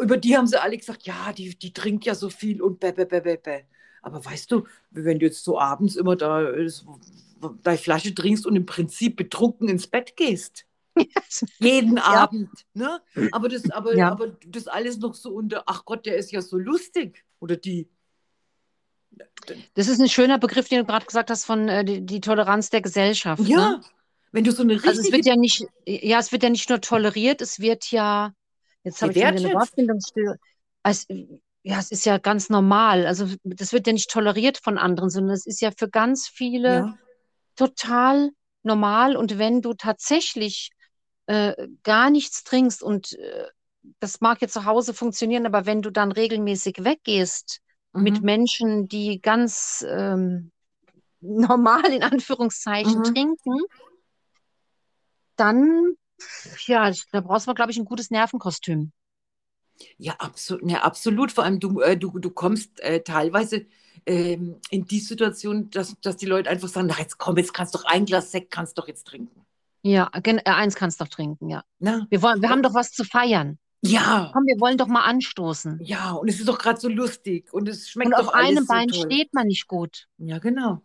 [0.00, 2.92] über die haben sie alle gesagt, ja, die, die trinkt ja so viel und bäh,
[2.92, 3.62] bäh, bäh, bäh.
[4.02, 6.52] Aber weißt du, wenn du jetzt so abends immer da
[7.62, 10.66] deine Flasche trinkst und im Prinzip betrunken ins Bett gehst,
[11.58, 12.02] jeden ja.
[12.02, 12.50] Abend.
[12.74, 13.00] Ne?
[13.30, 14.10] Aber, das, aber, ja.
[14.10, 17.24] aber das alles noch so unter, ach Gott, der ist ja so lustig.
[17.40, 17.88] Oder die.
[19.74, 22.70] Das ist ein schöner Begriff, den du gerade gesagt hast, von äh, die, die, Toleranz
[22.70, 23.42] der Gesellschaft.
[23.46, 23.70] Ja.
[23.70, 23.80] Ne?
[24.30, 24.90] Wenn du so eine richtige...
[24.90, 28.32] Also es wird ja nicht, ja, es wird ja nicht nur toleriert, es wird ja,
[28.84, 30.36] jetzt habe ich wieder eine Wortfindungsstörung.
[30.82, 31.14] Also,
[31.62, 33.06] ja, es ist ja ganz normal.
[33.06, 36.68] Also das wird ja nicht toleriert von anderen, sondern es ist ja für ganz viele
[36.68, 36.98] ja.
[37.54, 38.30] total
[38.62, 39.16] normal.
[39.16, 40.70] Und wenn du tatsächlich
[41.26, 43.46] äh, gar nichts trinkst und äh,
[44.00, 47.60] das mag jetzt zu Hause funktionieren, aber wenn du dann regelmäßig weggehst
[47.92, 48.02] mhm.
[48.02, 50.50] mit Menschen, die ganz ähm,
[51.20, 53.04] normal in Anführungszeichen mhm.
[53.04, 53.58] trinken,
[55.36, 55.94] dann
[56.66, 58.92] ja, da brauchst du, glaube ich, ein gutes Nervenkostüm.
[59.98, 60.70] Ja, absolut.
[60.70, 61.32] Ja, absolut.
[61.32, 63.66] Vor allem, du, äh, du, du kommst äh, teilweise
[64.06, 67.74] ähm, in die Situation, dass, dass die Leute einfach sagen, na jetzt komm, jetzt kannst
[67.74, 69.44] du doch ein Glas Sekt kannst doch jetzt trinken.
[69.82, 71.64] Ja, äh, eins kannst du doch trinken, ja.
[71.78, 72.06] Na?
[72.10, 73.58] Wir, wollen, wir haben doch was zu feiern.
[73.84, 74.30] Ja.
[74.32, 75.80] Komm, wir wollen doch mal anstoßen.
[75.82, 78.64] Ja, und es ist doch gerade so lustig und es schmeckt und doch auf einem
[78.66, 80.06] Bein so steht man nicht gut.
[80.18, 80.82] Ja, genau.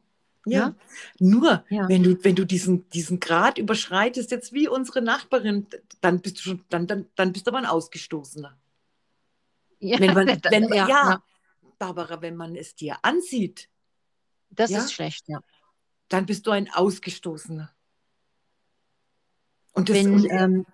[0.52, 0.76] Ja.
[1.20, 1.88] Nur, ja.
[1.90, 5.68] wenn du, wenn du diesen, diesen Grad überschreitest, jetzt wie unsere Nachbarin,
[6.02, 8.58] dann bist du schon, dann, dann, dann bist du aber ein Ausgestoßener.
[9.80, 11.24] Ja, wenn man, wenn, ja, ja,
[11.78, 13.70] Barbara, wenn man es dir ansieht.
[14.50, 15.42] Das ist schlecht, ja.
[16.08, 17.72] Dann bist du ein Ausgestoßener.
[19.74, 20.66] Und das, wenn, und, ähm,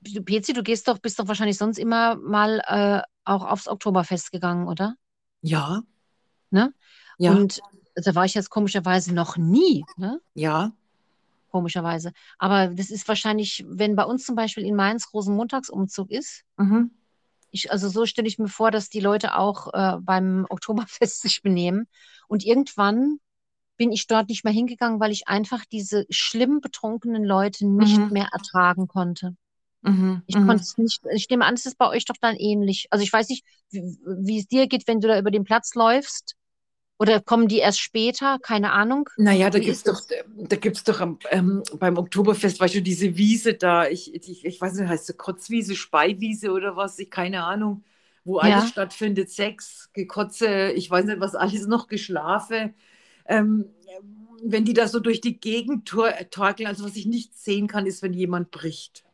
[0.00, 4.32] du, Pezi, du gehst doch, bist doch wahrscheinlich sonst immer mal äh, auch aufs Oktoberfest
[4.32, 4.96] gegangen, oder?
[5.42, 5.82] Ja.
[6.50, 6.74] Ne?
[7.18, 7.32] Ja.
[7.32, 7.60] Und
[7.94, 10.20] da war ich jetzt komischerweise noch nie, ne?
[10.34, 10.72] Ja.
[11.50, 12.12] Komischerweise.
[12.38, 16.90] Aber das ist wahrscheinlich, wenn bei uns zum Beispiel in Mainz Rosenmontagsumzug ist, mhm.
[17.50, 21.42] ich, also so stelle ich mir vor, dass die Leute auch äh, beim Oktoberfest sich
[21.42, 21.86] benehmen.
[22.28, 23.18] Und irgendwann
[23.76, 28.10] bin ich dort nicht mehr hingegangen, weil ich einfach diese schlimm betrunkenen Leute nicht mhm.
[28.10, 29.36] mehr ertragen konnte.
[29.82, 30.22] Mhm.
[30.26, 30.46] Ich mhm.
[30.46, 32.86] konnte es nicht, ich nehme an, es ist bei euch doch dann ähnlich.
[32.90, 35.74] Also ich weiß nicht, wie, wie es dir geht, wenn du da über den Platz
[35.74, 36.36] läufst.
[37.02, 38.38] Oder kommen die erst später?
[38.40, 39.08] Keine Ahnung.
[39.16, 40.00] Naja, da gibt es doch,
[40.36, 44.74] da gibt's doch ähm, beim Oktoberfest, weißt du, diese Wiese da, ich, ich, ich weiß
[44.74, 47.82] nicht, heißt sie Kotzwiese, Speiwiese oder was, ich keine Ahnung,
[48.24, 48.68] wo alles ja.
[48.68, 52.72] stattfindet, Sex, Gekotze, ich weiß nicht, was alles noch, geschlafe
[53.26, 53.66] ähm,
[54.44, 57.86] wenn die da so durch die Gegend tor torkeln, also was ich nicht sehen kann,
[57.86, 59.04] ist, wenn jemand bricht.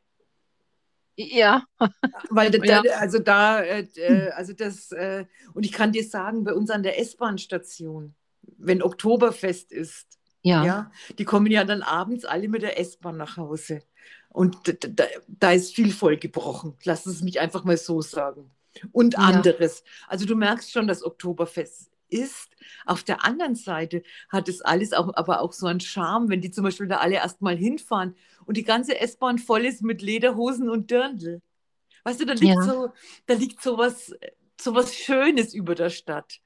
[1.18, 1.64] Ja.
[2.30, 2.82] Weil da, ja.
[2.98, 6.82] also da, äh, äh, also das, äh, und ich kann dir sagen, bei uns an
[6.82, 8.14] der S-Bahn-Station,
[8.56, 10.06] wenn Oktoberfest ist,
[10.42, 10.64] ja.
[10.64, 13.82] ja, die kommen ja dann abends alle mit der S-Bahn nach Hause.
[14.28, 16.76] Und da, da, ist viel vollgebrochen.
[16.84, 18.50] Lass es mich einfach mal so sagen.
[18.92, 19.20] Und ja.
[19.20, 19.82] anderes.
[20.06, 22.50] Also du merkst schon, das Oktoberfest ist.
[22.86, 26.50] Auf der anderen Seite hat es alles auch, aber auch so einen Charme, wenn die
[26.50, 28.16] zum Beispiel da alle erstmal hinfahren
[28.46, 31.42] und die ganze S-Bahn voll ist mit Lederhosen und Dirndl.
[32.04, 32.62] Weißt du, da liegt ja.
[32.62, 32.90] so,
[33.26, 34.14] da liegt so was,
[34.60, 36.40] so was Schönes über der Stadt.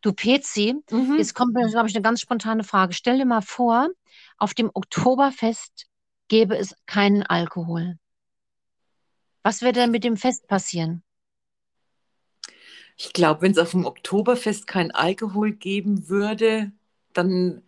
[0.00, 1.16] Du Pezi, mhm.
[1.18, 2.92] jetzt kommt mir, glaube ich, eine ganz spontane Frage.
[2.92, 3.88] Stell dir mal vor,
[4.38, 5.86] auf dem Oktoberfest
[6.28, 7.98] gäbe es keinen Alkohol.
[9.42, 11.02] Was würde denn mit dem Fest passieren?
[12.96, 16.72] Ich glaube, wenn es auf dem Oktoberfest kein Alkohol geben würde,
[17.12, 17.62] dann,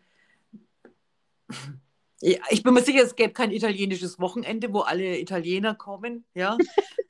[2.20, 6.24] Ja, ich bin mir sicher, es gäbe kein italienisches Wochenende, wo alle Italiener kommen.
[6.34, 6.58] Ja.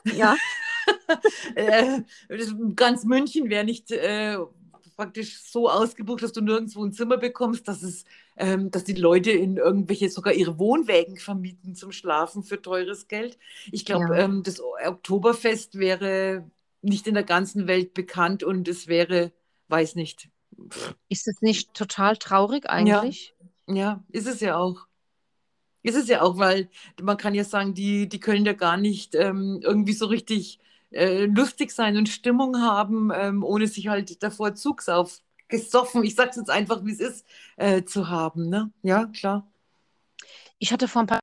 [0.05, 0.37] Ja.
[1.55, 2.03] äh,
[2.75, 4.37] ganz München wäre nicht äh,
[4.97, 8.05] praktisch so ausgebucht, dass du nirgendwo ein Zimmer bekommst, dass es,
[8.37, 13.39] ähm, dass die Leute in irgendwelche sogar ihre Wohnwägen vermieten zum Schlafen für teures Geld.
[13.73, 14.25] Ich glaube, Ja.
[14.25, 16.51] ähm, das Oktoberfest wäre
[16.83, 19.33] nicht in der ganzen Welt bekannt und es wäre,
[19.69, 20.29] weiß nicht.
[21.11, 23.35] Ist es nicht total traurig Ja, eigentlich?
[23.67, 24.87] ja, ist es ja auch.
[25.83, 26.69] Ist es ja auch, weil
[27.01, 30.59] man kann ja sagen, die, die können ja gar nicht ähm, irgendwie so richtig
[30.91, 36.37] äh, lustig sein und Stimmung haben, ähm, ohne sich halt davor Zugs aufgesoffen, ich sag's
[36.37, 38.49] jetzt einfach, wie es ist, äh, zu haben.
[38.51, 38.71] Ne?
[38.83, 39.47] Ja, klar.
[40.59, 41.21] Ich hatte vor ein paar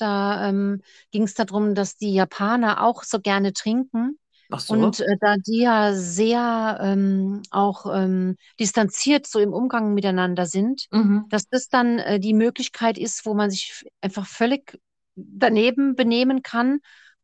[0.00, 4.18] da ähm, ging es darum, dass die Japaner auch so gerne trinken.
[4.50, 5.04] Ach Und so.
[5.04, 11.24] äh, da die ja sehr ähm, auch ähm, distanziert so im Umgang miteinander sind, Mhm.
[11.30, 14.78] dass das dann äh, die Möglichkeit ist, wo man sich einfach völlig
[15.16, 16.78] daneben benehmen kann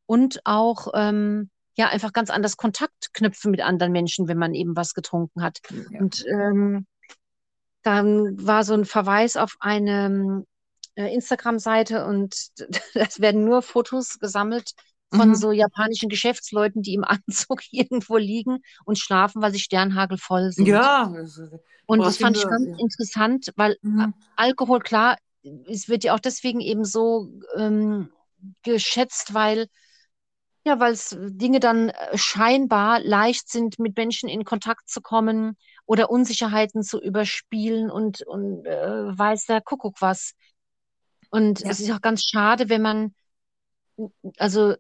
[0.07, 4.75] und auch ähm, ja einfach ganz anders Kontakt knüpfen mit anderen Menschen, wenn man eben
[4.77, 5.61] was getrunken hat.
[5.91, 6.01] Ja.
[6.01, 6.87] Und ähm,
[7.83, 10.45] dann war so ein Verweis auf eine
[10.97, 12.35] Instagram-Seite und
[12.95, 14.73] es werden nur Fotos gesammelt
[15.11, 15.35] von Mhm.
[15.35, 20.67] so japanischen Geschäftsleuten, die im Anzug irgendwo liegen und schlafen, weil sie sternhagelvoll sind.
[20.67, 21.13] Ja,
[21.87, 22.77] Und das fand ich ganz ja.
[22.77, 24.15] interessant, weil Mhm.
[24.37, 25.17] Alkohol, klar,
[25.67, 28.11] es wird ja auch deswegen eben so ähm,
[28.63, 29.67] geschätzt, weil
[30.65, 35.57] ja, weil es Dinge dann äh, scheinbar leicht sind, mit Menschen in Kontakt zu kommen
[35.87, 40.35] oder Unsicherheiten zu überspielen und, und äh, weiß der Kuckuck was.
[41.33, 41.71] Und Ja.
[41.71, 43.15] es ist auch ganz schade, wenn man,
[44.39, 44.75] also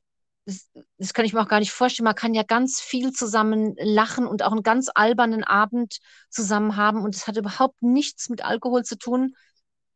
[0.45, 3.75] das, das kann ich mir auch gar nicht vorstellen, man kann ja ganz viel zusammen
[3.79, 5.99] lachen und auch einen ganz albernen Abend
[6.31, 9.35] zusammen haben und es hat überhaupt nichts mit Alkohol zu tun,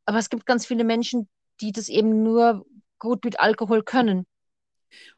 [0.05, 1.29] aber es gibt ganz viele Menschen,
[1.61, 2.64] die das eben nur
[2.99, 4.27] gut mit Alkohol können.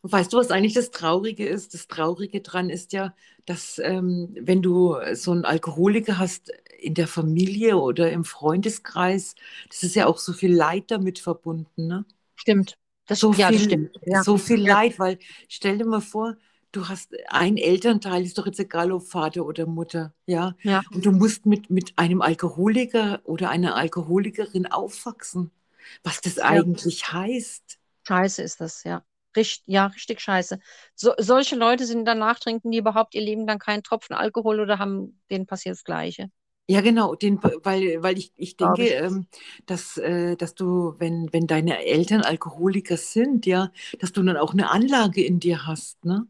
[0.01, 1.75] Und weißt du, was eigentlich das Traurige ist?
[1.75, 3.15] Das Traurige dran ist ja,
[3.47, 9.35] dass ähm, wenn du so einen Alkoholiker hast in der Familie oder im Freundeskreis,
[9.69, 12.05] das ist ja auch so viel Leid damit verbunden, ne?
[12.37, 12.79] Stimmt.
[13.07, 13.91] Das, So ja, das viel, stimmt.
[14.07, 16.37] Ja, so viel ja, Leid, weil stell dir mal vor,
[16.73, 20.83] du hast ein Elternteil, ist doch jetzt egal, ob Vater oder Mutter, ja, ja.
[20.93, 25.51] und du musst mit, mit einem Alkoholiker oder einer Alkoholikerin aufwachsen,
[26.03, 26.63] was das Ja.
[26.63, 27.79] eigentlich heißt.
[28.07, 29.05] Scheiße ist das, ja.
[29.37, 30.59] Richt, ja, richtig scheiße.
[30.95, 34.79] So, solche Leute sind danach, trinken die überhaupt ihr Leben lang keinen Tropfen Alkohol oder
[34.79, 36.31] haben, denen passiert das Gleiche,
[36.71, 38.95] Ja, genau, den, weil, weil ich, ich denke, ich.
[38.95, 39.27] ähm,
[39.67, 44.53] dass, äh, dass du, wenn, wenn deine Eltern Alkoholiker sind, ja, dass du dann auch
[44.53, 46.27] eine Anlage in dir hast, ne?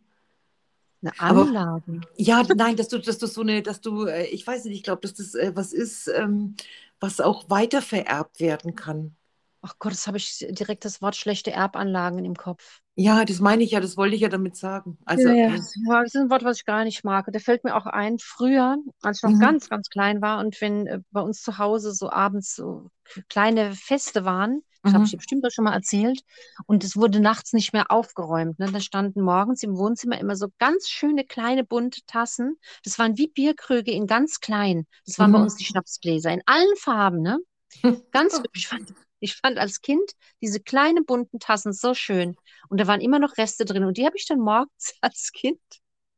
[1.03, 2.01] Eine Aber Anlage.
[2.17, 4.83] ja, nein, dass du, dass du so eine, dass du, äh, ich weiß nicht, ich
[4.85, 6.57] glaube, dass das äh, was ist, ähm,
[7.01, 9.17] was auch weiter vererbt werden kann.
[9.63, 12.83] Ach Gott, jetzt habe ich direkt das Wort schlechte Erbanlagen im Kopf.
[13.01, 14.99] Ja, das meine ich ja, das wollte ich ja damit sagen.
[15.05, 17.27] Also, Ja, ja, äh, das ist ein Wort, was ich gar nicht mag.
[17.31, 20.61] Da fällt mir auch ein, früher, als ich noch mhm, ganz, ganz klein war und
[20.61, 22.91] wenn äh, bei uns zu Hause so abends so
[23.29, 26.23] kleine Feste waren, das habe ich mhm, dir bestimmt auch schon mal erzählt,
[26.67, 28.59] und es wurde nachts nicht mehr aufgeräumt.
[28.59, 28.71] Ne?
[28.73, 32.57] Da standen morgens im Wohnzimmer immer so ganz schöne kleine bunte Tassen.
[32.83, 34.87] Das waren wie Bierkrüge in ganz klein.
[35.07, 35.59] Das waren bei uns mhm.
[35.59, 37.39] die Schnapsgläser in allen Farben, ne?
[38.13, 38.43] Ganz.
[38.55, 42.37] Ich fand, ich fand als Kind diese kleinen bunten Tassen so schön.
[42.69, 43.85] Und da waren immer noch Reste drin.
[43.85, 45.61] Und die habe ich dann morgens als Kind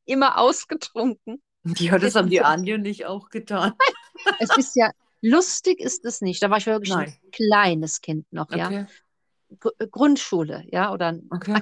[0.04, 1.42] immer ausgetrunken.
[1.76, 3.74] Ja, das haben die Anja und ich auch getan.
[4.38, 6.42] es ist ja lustig, ist es nicht.
[6.42, 7.18] Da war ich wirklich ein Nein.
[7.32, 8.66] kleines Kind noch, ja.
[8.66, 8.86] Okay,
[9.78, 11.60] äh, Grundschule, ja, oder okay.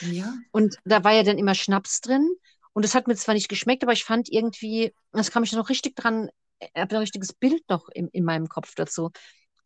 [0.00, 0.34] Ja.
[0.50, 2.28] und da war ja dann immer Schnaps drin.
[2.72, 5.68] Und das hat mir zwar nicht geschmeckt, aber ich fand irgendwie, das kam ich noch
[5.68, 9.10] richtig dran, ich habe ein richtiges Bild noch in, in meinem Kopf dazu,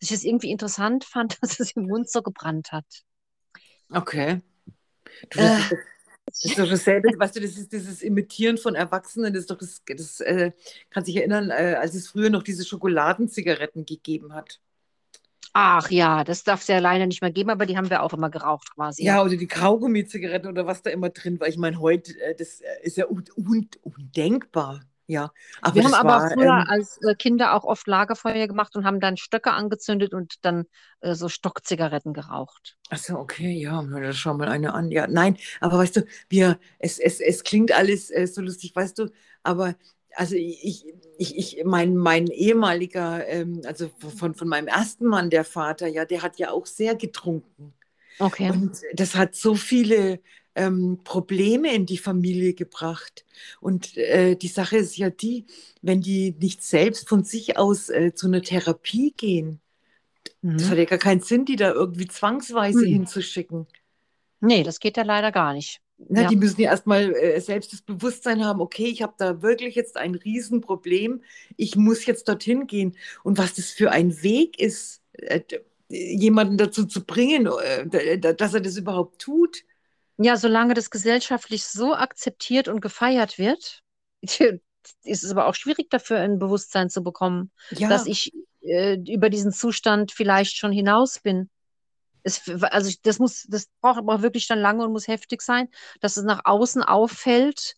[0.05, 2.87] dass ich es irgendwie interessant fand, dass es im Mund so gebrannt hat.
[3.95, 4.41] Okay.
[5.31, 5.79] Du, das Äh, ist, doch-
[6.27, 9.59] das ist doch dasselbe, weißt du, das ist dieses Imitieren von Erwachsenen, das ist doch
[9.59, 10.53] das, das äh,
[10.91, 14.61] kann sich erinnern, äh, als es früher noch diese Schokoladenzigaretten gegeben hat.
[15.53, 18.13] ach ja, das darf es ja leider nicht mehr geben, aber die haben wir auch
[18.13, 19.09] immer geraucht quasi.
[19.09, 21.49] Ja, oder die Kaugummi-Zigaretten oder was da immer drin war.
[21.49, 24.81] Ich meine, heute, äh, das äh, ist ja un un undenkbar.
[25.07, 28.75] Ja, aber Wir haben aber war, früher ähm, als äh, Kinder auch oft Lagerfeuer gemacht
[28.75, 30.65] und haben dann Stöcke angezündet und dann
[31.01, 32.77] äh, so Stockzigaretten geraucht.
[32.89, 34.91] Achso, okay, ja, da schau mal eine an.
[34.91, 38.99] Ja, nein, aber weißt du, wir, es, es, es klingt alles äh, so lustig, weißt
[38.99, 39.11] du,
[39.43, 39.75] aber
[40.17, 40.87] also ich,
[41.19, 46.05] ich, ich mein, mein ehemaliger, ähm, also von, von meinem ersten Mann, der Vater, ja,
[46.05, 47.75] der hat ja auch sehr getrunken.
[48.19, 48.51] Okay.
[48.51, 50.21] Und das hat so viele
[50.55, 53.25] ähm, Probleme in die Familie gebracht.
[53.61, 55.47] Und äh, die Sache ist ja die,
[55.83, 59.61] wenn die nicht selbst von sich aus äh, zu einer Therapie gehen,
[60.57, 62.87] Das hat ja gar keinen Sinn, die da irgendwie zwangsweise Mhm.
[62.87, 63.67] hinzuschicken.
[64.41, 65.81] Nee, das geht ja leider gar nicht.
[66.09, 66.29] Na, Ja.
[66.29, 69.97] Die müssen ja erstmal äh, selbst das Bewusstsein haben, okay, ich habe da wirklich jetzt
[69.97, 71.23] ein Riesenproblem,
[71.57, 72.97] ich muss jetzt dorthin gehen.
[73.23, 75.41] Und was das für ein Weg ist, äh,
[75.89, 79.59] jemanden dazu zu bringen, äh, dass er das überhaupt tut.
[80.17, 83.83] Ja, solange das gesellschaftlich so akzeptiert und gefeiert wird,
[84.23, 89.31] ist es aber auch schwierig dafür, ein Bewusstsein zu bekommen, Ja, dass ich äh, über
[89.31, 91.51] diesen Zustand vielleicht schon hinaus bin.
[92.23, 95.69] Es, also das muss, das braucht aber wirklich dann lange und muss heftig sein,
[96.01, 97.77] dass es nach außen auffällt.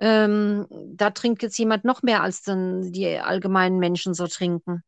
[0.00, 4.82] Ähm, da trinkt jetzt jemand noch mehr, als dann die allgemeinen Menschen so trinken.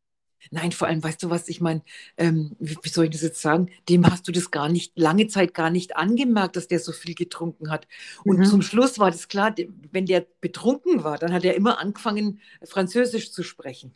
[0.51, 1.81] Nein, vor allem, weißt du was, ich meine,
[2.17, 3.69] ähm, wie, wie soll ich das jetzt sagen?
[3.89, 7.15] Dem hast du das gar nicht, lange Zeit gar nicht angemerkt, dass der so viel
[7.15, 7.87] getrunken hat.
[8.25, 8.45] Und Mhm.
[8.45, 9.53] zum Schluss war das klar,
[9.91, 13.93] wenn der betrunken war, dann hat er immer angefangen, Französisch zu sprechen.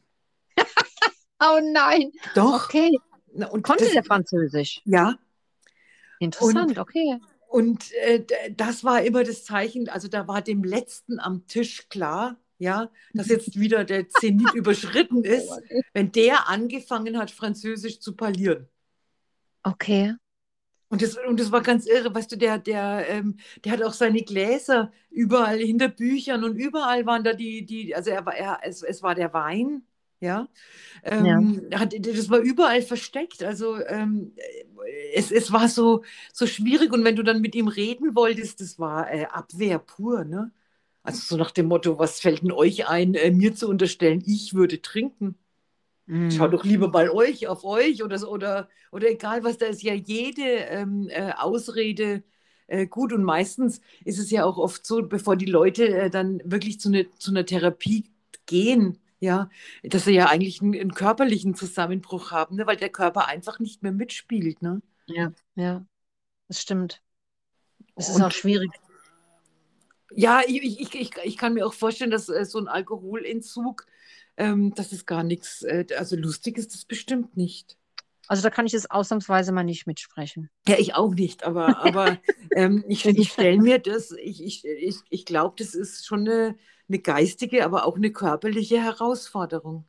[1.42, 2.70] Oh nein, Doch.
[2.70, 2.90] okay.
[3.52, 4.82] Und Konnte das, der Französisch?
[4.86, 5.18] Ja,
[6.20, 7.20] Interessant, okay.
[7.48, 12.38] und äh, das war immer das Zeichen, also da war dem Letzten am Tisch klar,
[12.60, 15.50] ja, dass jetzt wieder der Zenit überschritten ist,
[15.94, 18.68] wenn der angefangen hat, Französisch zu parlieren.
[19.64, 20.16] Okay.
[20.90, 23.94] Und das, und das war ganz irre, weißt du, der, der, ähm, der hat auch
[23.94, 28.60] seine Gläser überall hinter Büchern und überall waren da die, die also er war, er,
[28.64, 29.84] es, es war der Wein,
[30.20, 30.48] ja.
[31.04, 33.44] Ähm, Hat, das war überall versteckt.
[33.44, 34.34] Also ähm,
[35.14, 38.80] es, es war so, so schwierig und wenn du dann mit ihm reden wolltest, das
[38.80, 40.52] war äh, Abwehr pur, ne?
[41.10, 44.54] Also so nach dem Motto, was fällt denn euch ein, äh, mir zu unterstellen, ich
[44.54, 45.36] würde trinken?
[46.08, 46.30] Mhm.
[46.32, 49.84] Schau doch lieber mal euch auf euch oder, so- oder, oder egal was, da ist
[49.84, 52.24] ja jede ähm, äh, Ausrede
[52.68, 56.42] äh, gut und meistens ist es ja auch oft so, bevor die Leute äh, dann
[56.46, 58.06] wirklich zu, ne, zu einer Therapie
[58.46, 59.50] gehen, ja,
[59.84, 63.84] dass sie ja eigentlich einen, einen körperlichen Zusammenbruch haben, ne, weil der Körper einfach nicht
[63.84, 64.62] mehr mitspielt.
[64.62, 64.82] Ne?
[65.08, 65.86] Ja, ja,
[66.48, 67.02] das stimmt.
[67.96, 68.72] Es ist auch schwierig.
[70.12, 73.86] Ja, ich, ich, ich, ich kann mir auch vorstellen, dass äh, so ein Alkoholentzug,
[74.38, 77.78] ähm, das ist gar nichts, äh, also lustig ist das bestimmt nicht.
[78.28, 80.52] Also da kann ich jetzt ausnahmsweise mal nicht mitsprechen.
[80.68, 82.20] Ja, ich auch nicht, aber, aber
[82.56, 86.56] ähm, ich, ich stelle mir das, ich, ich, ich, ich glaube, das ist schon eine,
[86.88, 89.86] eine geistige, aber auch eine körperliche Herausforderung.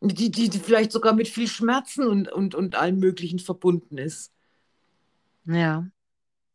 [0.00, 4.32] Die, die, die vielleicht sogar mit viel Schmerzen und, und, und allem Möglichen verbunden ist.
[5.46, 5.86] Ja.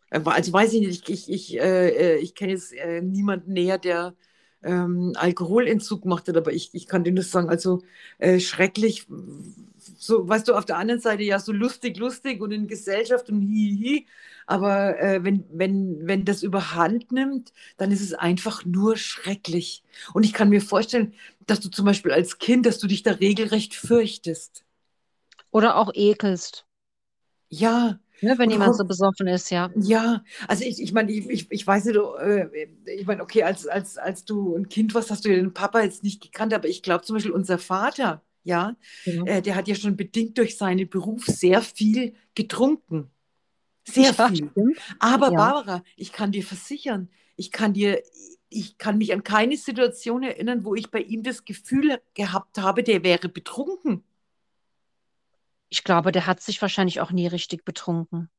[0.10, 3.78] Also weiß ich nicht, ich, ich, ich, äh, äh, ich kenne jetzt äh, niemanden näher,
[3.78, 4.16] der
[4.64, 7.84] ähm, Alkoholentzug macht, aber ich, ich kann dir nur sagen, also
[8.18, 9.08] äh, schrecklich,
[9.98, 13.42] so, weißt du, auf der anderen Seite ja so lustig, lustig und in Gesellschaft und
[13.42, 14.08] hihi,
[14.46, 19.84] aber äh, wenn, wenn, wenn das überhand nimmt, dann ist es einfach nur schrecklich.
[20.14, 21.14] Und ich kann mir vorstellen,
[21.46, 24.64] dass du zum Beispiel als Kind, dass du dich da regelrecht fürchtest.
[25.52, 26.66] Oder auch ekelst.
[27.50, 29.72] Ja, Ne, wenn Und jemand so besoffen ist, ja.
[29.80, 33.68] Ja, also ich, ich meine, ich, ich, ich weiß nicht, äh, ich meine, okay, als,
[33.68, 36.68] als, als du ein Kind warst, hast du ja den Papa jetzt nicht gekannt, aber
[36.68, 38.76] ich glaube zum Beispiel unser Vater, ja,
[39.06, 39.24] Ja.
[39.26, 43.12] äh, der hat ja schon bedingt durch seinen Beruf sehr viel getrunken.
[43.86, 44.52] Sehr Ja, viel.
[44.52, 44.80] stimmt.
[45.00, 45.34] Aber Ja.
[45.34, 48.02] Barbara, ich kann dir versichern, ich kann dir,
[48.50, 52.84] ich kann mich an keine Situation erinnern, wo ich bei ihm das Gefühl gehabt habe,
[52.84, 54.04] der wäre betrunken.
[55.70, 58.30] Ich glaube, der hat sich wahrscheinlich auch nie richtig betrunken.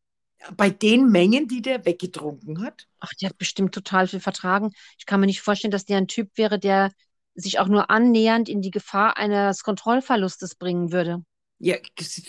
[0.56, 2.86] Bei den Mengen, die der weggetrunken hat.
[3.00, 4.70] Ach, der hat bestimmt total viel vertragen.
[4.98, 6.92] Ich kann mir nicht vorstellen, dass der ein Typ wäre, der
[7.34, 11.24] sich auch nur annähernd in die Gefahr eines Kontrollverlustes bringen würde.
[11.58, 11.76] Ja,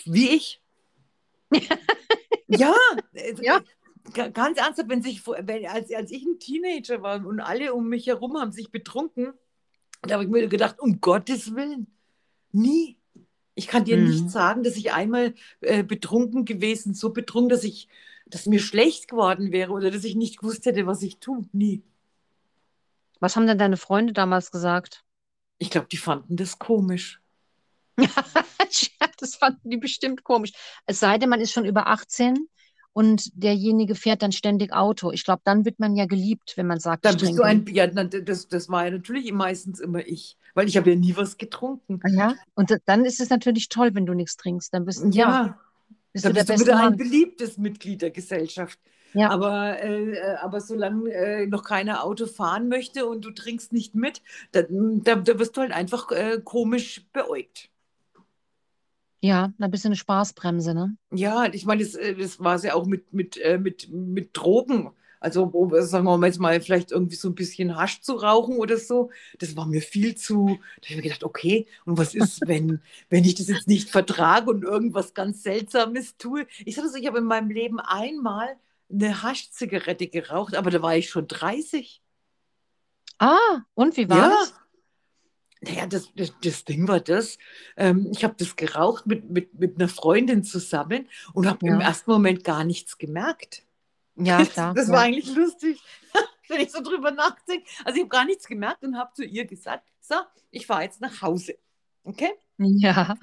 [0.06, 0.60] wie ich.
[2.48, 2.74] ja,
[3.12, 3.60] äh, Ja.
[4.12, 7.88] ga- ganz ernsthaft, wenn sich, wenn, als, als ich ein Teenager war und alle um
[7.88, 9.32] mich herum haben sich betrunken,
[10.02, 11.86] da habe ich mir gedacht, um Gottes Willen,
[12.52, 12.99] nie.
[13.60, 14.04] Ich kann dir Mhm.
[14.04, 17.88] nicht sagen, dass ich einmal äh, betrunken gewesen, so betrunken, dass ich,
[18.26, 21.44] dass mir schlecht geworden wäre oder dass ich nicht gewusst hätte, was ich tue.
[21.52, 21.82] Nie.
[23.20, 25.04] Was haben denn deine Freunde damals gesagt?
[25.58, 27.20] Ich glaube, die fanden das komisch.
[27.98, 28.08] Ja,
[29.18, 30.52] das fanden die bestimmt komisch.
[30.86, 32.48] Es sei denn, man ist schon über 18
[32.94, 35.10] und derjenige fährt dann ständig Auto.
[35.12, 37.86] Ich glaube, dann wird man ja geliebt, wenn man sagt, Dann bist du ein, ja,
[37.88, 42.00] das, das war ja natürlich meistens immer ich, weil ich habe ja nie was getrunken.
[42.02, 44.72] Ah Ja, und da- dann ist es natürlich toll, wenn du nichts trinkst.
[44.74, 45.58] Dann bist, ja, Ja,
[46.12, 48.78] bist dann du der bist du wieder ein beliebtes Mitglied der Gesellschaft.
[49.12, 49.30] Ja.
[49.30, 54.22] Aber, äh, aber solange äh, noch keiner Auto fahren möchte und du trinkst nicht mit,
[54.52, 57.70] dann, da, da wirst du halt einfach äh, komisch beäugt.
[59.22, 60.96] Ja, bist du eine Spaßbremse, ne?
[61.12, 64.30] Ja, ich meine, das, äh, das war es ja auch mit, mit, äh, mit, mit
[64.32, 64.90] Drogen.
[65.20, 68.76] Also um, sagen wir jetzt mal, vielleicht irgendwie so ein bisschen Hasch zu rauchen oder
[68.78, 72.46] so, das war mir viel zu, da habe ich mir gedacht, okay, und was ist,
[72.48, 72.80] wenn,
[73.10, 76.46] wenn ich das jetzt nicht vertrage und irgendwas ganz Seltsames tue?
[76.64, 78.56] Ich sage so, ich habe in meinem Leben einmal
[78.90, 82.02] eine Haschzigarette geraucht, aber da war ich schon 30.
[83.18, 84.54] Ah, und wie war Ja, das?
[85.62, 87.38] naja, das, das, das Ding war das,
[87.76, 91.80] ähm, ich habe das geraucht mit, mit, mit einer Freundin zusammen und habe im Ja,
[91.80, 93.62] ersten Moment gar nichts gemerkt.
[94.16, 95.06] Ja, Das, klar, das war ja.
[95.06, 95.82] eigentlich lustig,
[96.48, 97.66] wenn ich so drüber nachdenke.
[97.84, 100.16] Also ich habe gar nichts gemerkt und habe zu ihr gesagt, so,
[100.50, 101.54] ich fahre jetzt nach Hause.
[102.04, 102.30] Okay?
[102.58, 103.16] Ja,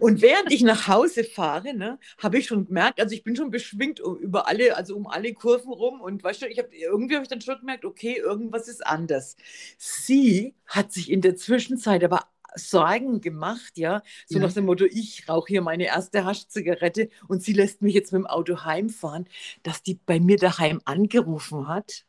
[0.00, 3.50] Und während ich nach Hause fahre, ne, habe ich schon gemerkt, also ich bin schon
[3.50, 7.14] beschwingt um, über alle, also um alle Kurven rum und weißt du, ich habe irgendwie
[7.14, 9.36] habe ich dann schon gemerkt, okay, irgendwas ist anders.
[9.78, 14.54] Sie hat sich in der Zwischenzeit aber Sorgen gemacht, ja, so nach ja.
[14.54, 18.26] dem Motto, ich rauche hier meine erste Haschzigarette und sie lässt mich jetzt mit dem
[18.26, 19.26] Auto heimfahren,
[19.62, 22.04] dass die bei mir daheim angerufen hat.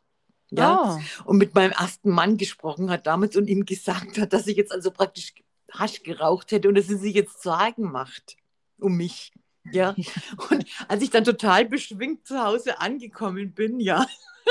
[0.52, 4.46] Ja, Oh, und mit meinem ersten Mann gesprochen hat damals und ihm gesagt hat, dass
[4.46, 5.34] ich jetzt also praktisch
[5.72, 8.38] Hasch geraucht hätte und dass sie sich jetzt Sorgen macht
[8.84, 9.32] um mich.
[9.72, 9.96] Ja,
[10.50, 14.06] und als ich dann total beschwingt zu Hause angekommen bin, ja,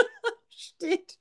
[0.49, 1.19] steht,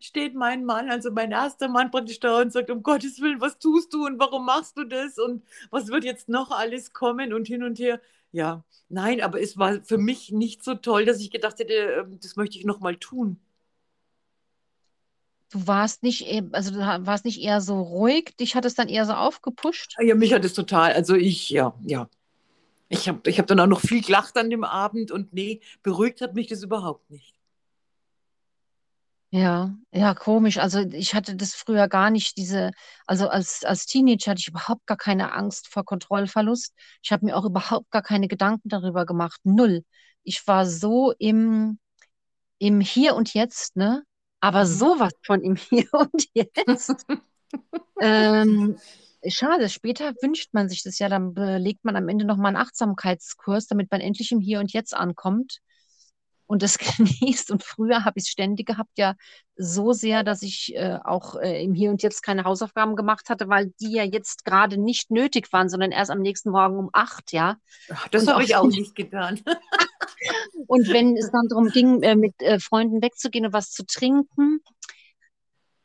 [0.00, 3.58] steht mein Mann, also mein erster Mann praktisch da und sagt, um Gottes Willen, was
[3.58, 7.46] tust du und warum machst du das und was wird jetzt noch alles kommen und
[7.46, 8.00] hin und her.
[8.32, 12.18] Ja, nein, aber es war für mich nicht so toll, dass ich gedacht hätte, ähm,
[12.22, 13.38] das möchte ich noch mal tun.
[15.50, 18.88] du warst nicht, e- also du warst nicht eher so ruhig, dich hat es dann
[18.88, 19.96] eher so aufgepusht?
[20.00, 22.08] Ja, mich hat es total, also ich, ja, ja.
[22.88, 26.20] Ich habe ich hab dann auch noch viel gelacht an dem Abend und nee, beruhigt
[26.22, 27.31] hat mich das überhaupt nicht.
[29.34, 30.58] Ja, ja, komisch.
[30.58, 32.70] Also ich hatte das früher gar nicht, diese,
[33.06, 36.74] also als, als Teenager hatte ich überhaupt gar keine Angst vor Kontrollverlust.
[37.02, 39.40] Ich habe mir auch überhaupt gar keine Gedanken darüber gemacht.
[39.44, 39.84] Null.
[40.22, 41.78] Ich war so im,
[42.58, 44.04] im Hier und Jetzt, ne?
[44.40, 44.68] Aber Mhm.
[44.68, 47.06] sowas von im Hier und Jetzt.
[48.00, 48.78] Ähm,
[49.28, 53.66] schade, später wünscht man sich das ja, dann belegt man am Ende nochmal einen Achtsamkeitskurs,
[53.66, 55.58] damit man endlich im Hier und Jetzt ankommt
[56.52, 57.50] und das genießt.
[57.50, 59.14] Und früher habe ich es ständig gehabt, ja,
[59.56, 63.48] so sehr, dass ich äh, auch äh, im Hier und Jetzt keine Hausaufgaben gemacht hatte,
[63.48, 67.32] weil die ja jetzt gerade nicht nötig waren, sondern erst am nächsten Morgen um acht,
[67.32, 67.56] ja.
[67.90, 69.40] Ach, Das habe ich auch nicht getan.
[70.66, 74.60] und wenn es dann darum ging, äh, mit äh, Freunden wegzugehen und was zu trinken,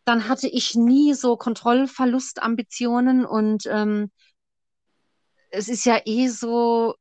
[0.03, 4.11] dann hatte ich nie so Kontrollverlustambitionen und ähm,
[5.49, 6.95] es ist ja eh so,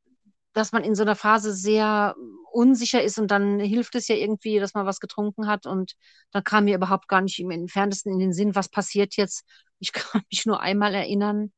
[0.57, 2.17] dass man in so einer Phase sehr
[2.51, 5.93] unsicher ist und dann hilft es ja irgendwie, dass man was getrunken hat und
[6.31, 9.45] dann kam mir überhaupt gar nicht im entferntesten in den Sinn, was passiert jetzt.
[9.81, 11.53] Ich kann mich nur einmal erinnern.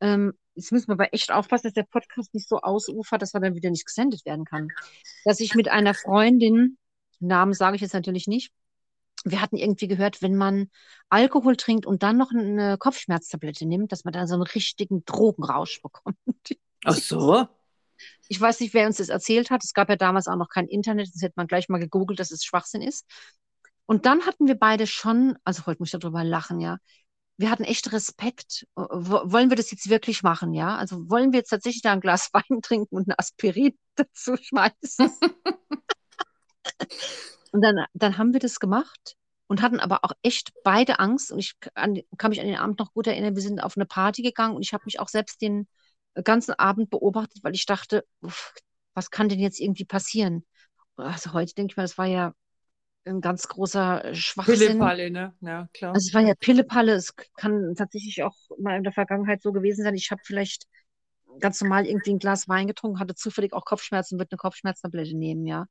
[0.00, 3.40] Ähm, jetzt müssen wir aber echt aufpassen, dass der Podcast nicht so ausufert, dass er
[3.40, 4.68] dann wieder nicht gesendet werden kann.
[5.26, 6.78] Dass ich mit einer Freundin,
[7.20, 8.50] Namen sage ich jetzt natürlich nicht,
[9.24, 10.70] wir hatten irgendwie gehört, wenn man
[11.10, 15.82] Alkohol trinkt und dann noch eine Kopfschmerztablette nimmt, dass man dann so einen richtigen Drogenrausch
[15.82, 16.16] bekommt.
[16.84, 17.46] Ach so.
[18.28, 19.62] Ich weiß nicht, wer uns das erzählt hat.
[19.64, 21.10] Es gab ja damals auch noch kein Internet.
[21.12, 23.06] Das hätte man gleich mal gegoogelt, dass es Schwachsinn ist.
[23.86, 26.78] Und dann hatten wir beide schon, also wollte mich darüber lachen, ja.
[27.36, 28.66] Wir hatten echt Respekt.
[28.74, 30.76] Wollen wir das jetzt wirklich machen, ja?
[30.76, 35.10] Also wollen wir jetzt tatsächlich da ein Glas Wein trinken und eine Aspirin dazu schmeißen?
[37.52, 41.30] Und dann, dann haben wir das gemacht und hatten aber auch echt beide Angst.
[41.30, 43.34] Und ich an, kann mich an den Abend noch gut erinnern.
[43.34, 45.68] Wir sind auf eine Party gegangen und ich habe mich auch selbst den
[46.24, 48.52] ganzen Abend beobachtet, weil ich dachte, uff,
[48.94, 50.44] was kann denn jetzt irgendwie passieren?
[50.96, 52.34] Also heute denke ich mal, das war ja
[53.04, 54.56] ein ganz großer Schwachsinn.
[54.58, 55.34] Pillepalle, ne?
[55.40, 55.94] Ja, klar.
[55.94, 56.92] Also es war ja Pillepalle.
[56.92, 59.94] Es kann tatsächlich auch mal in der Vergangenheit so gewesen sein.
[59.94, 60.66] Ich habe vielleicht
[61.40, 65.46] ganz normal irgendwie ein Glas Wein getrunken, hatte zufällig auch Kopfschmerzen, würde eine Kopfschmerztablette nehmen,
[65.46, 65.66] ja.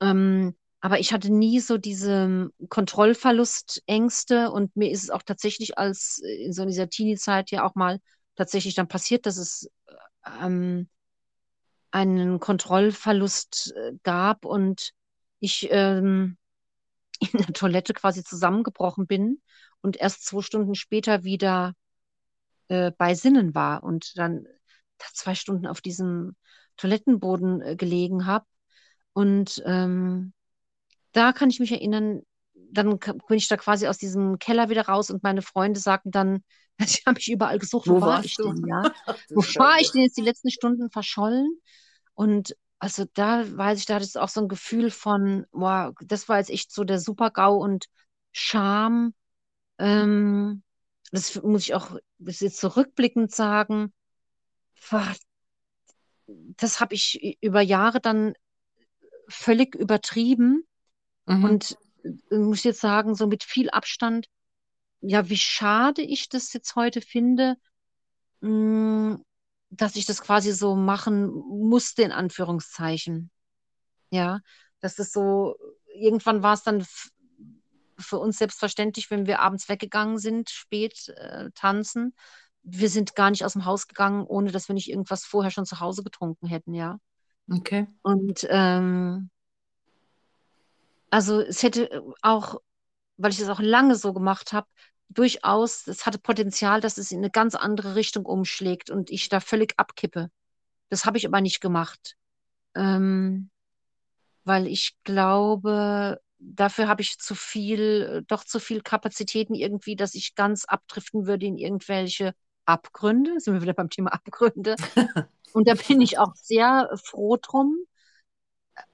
[0.00, 6.22] Ähm, aber ich hatte nie so diese Kontrollverlustängste und mir ist es auch tatsächlich als
[6.24, 7.98] äh, in so dieser Teenie-Zeit ja auch mal
[8.38, 9.68] tatsächlich dann passiert, dass es
[10.40, 10.88] ähm,
[11.90, 14.92] einen Kontrollverlust äh, gab und
[15.40, 16.38] ich ähm,
[17.20, 19.42] in der Toilette quasi zusammengebrochen bin
[19.80, 21.74] und erst zwei Stunden später wieder
[22.68, 24.46] äh, bei Sinnen war und dann
[24.98, 26.36] zwei Stunden auf diesem
[26.76, 28.46] Toilettenboden äh, gelegen habe.
[29.14, 30.32] Und ähm,
[31.12, 32.22] da kann ich mich erinnern,
[32.70, 36.44] dann bin ich da quasi aus diesem Keller wieder raus und meine Freunde sagten dann,
[36.86, 38.52] sie haben mich überall gesucht, wo Wo war ich du?
[38.52, 38.92] denn, ja?
[39.34, 41.58] Wo war ich denn jetzt die letzten Stunden verschollen?
[42.14, 46.28] Und also da weiß ich, da hatte ich auch so ein Gefühl von, wow, das
[46.28, 47.86] war jetzt echt so der Super-GAU und
[48.32, 49.14] Scham.
[49.78, 50.62] Ähm,
[51.12, 53.92] das muss ich auch bis jetzt zurückblickend sagen.
[54.90, 55.14] Boah,
[56.26, 58.34] Das habe ich über Jahre dann
[59.28, 60.64] völlig übertrieben,
[61.26, 61.44] Mhm.
[61.46, 61.78] Und
[62.30, 64.28] äh, muss jetzt sagen, so mit viel Abstand,
[65.00, 67.56] ja, wie schade ich das jetzt heute finde,
[68.40, 69.18] mh,
[69.70, 73.30] dass ich das quasi so machen musste, in Anführungszeichen.
[74.10, 74.40] Ja,
[74.80, 75.56] dass das so,
[75.94, 76.86] irgendwann war es dann
[77.98, 82.14] für uns selbstverständlich, wenn wir abends weggegangen sind, spät äh, tanzen.
[82.62, 85.66] Wir sind gar nicht aus dem Haus gegangen, ohne dass wir nicht irgendwas vorher schon
[85.66, 86.98] zu Hause getrunken hätten, ja.
[87.50, 87.86] Okay.
[88.02, 89.30] Und ähm,
[91.10, 92.60] also es hätte auch,
[93.18, 94.66] weil ich das auch lange so gemacht habe,
[95.10, 99.40] durchaus, es hatte Potenzial, dass es in eine ganz andere Richtung umschlägt und ich da
[99.40, 100.30] völlig abkippe.
[100.88, 102.16] Das habe ich aber nicht gemacht,
[102.74, 103.50] ähm,
[104.44, 110.34] weil ich glaube, dafür habe ich zu viel, doch zu viel Kapazitäten irgendwie, dass ich
[110.34, 113.40] ganz abdriften würde in irgendwelche Abgründe.
[113.40, 114.76] Sind wir wieder beim Thema Abgründe.
[115.52, 117.76] Und da bin ich auch sehr froh drum.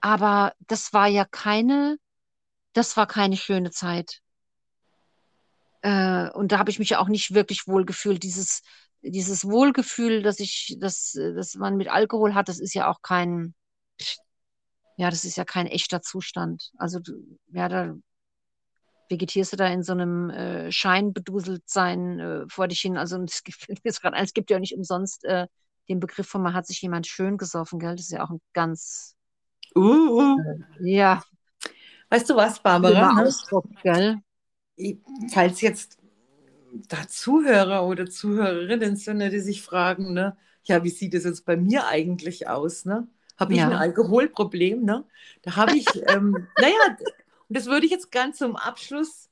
[0.01, 1.99] Aber das war ja keine,
[2.75, 4.21] das war keine schöne Zeit.
[5.83, 8.23] Äh, und da habe ich mich ja auch nicht wirklich wohl gefühlt.
[8.23, 8.63] Dieses,
[9.03, 13.55] dieses Wohlgefühl, dass ich, dass, dass man mit Alkohol hat, das ist ja auch kein,
[14.97, 16.71] ja, das ist ja kein echter Zustand.
[16.79, 17.95] Also, du- ja, da
[19.11, 22.97] vegetierst du da in so einem äh, scheinbeduselt sein äh, vor dich hin.
[22.97, 25.47] Also, es gibt, es gibt ja auch nicht umsonst äh,
[25.89, 27.97] den Begriff von, man hat sich jemand schön gesoffen, gell?
[27.97, 29.15] Das ist ja auch ein ganz,
[29.77, 30.39] Uh, uh.
[30.81, 31.21] ja,
[32.11, 33.13] Weißt du was, Barbara?
[33.15, 33.23] Ne?
[33.27, 34.19] Ausdruck, gell?
[34.77, 34.99] Ich-
[35.33, 35.99] Falls jetzt
[36.89, 41.57] da Zuhörer oder Zuhörerinnen sind, die sich fragen, ne, ja, wie sieht es jetzt bei
[41.57, 42.85] mir eigentlich aus?
[42.85, 43.07] Ne?
[43.37, 43.69] Habe ich Ja.
[43.69, 44.83] ein Alkoholproblem?
[44.85, 45.05] Ne?
[45.43, 46.75] Da habe ich, ähm, naja,
[47.49, 49.29] und das würde ich jetzt ganz zum Abschluss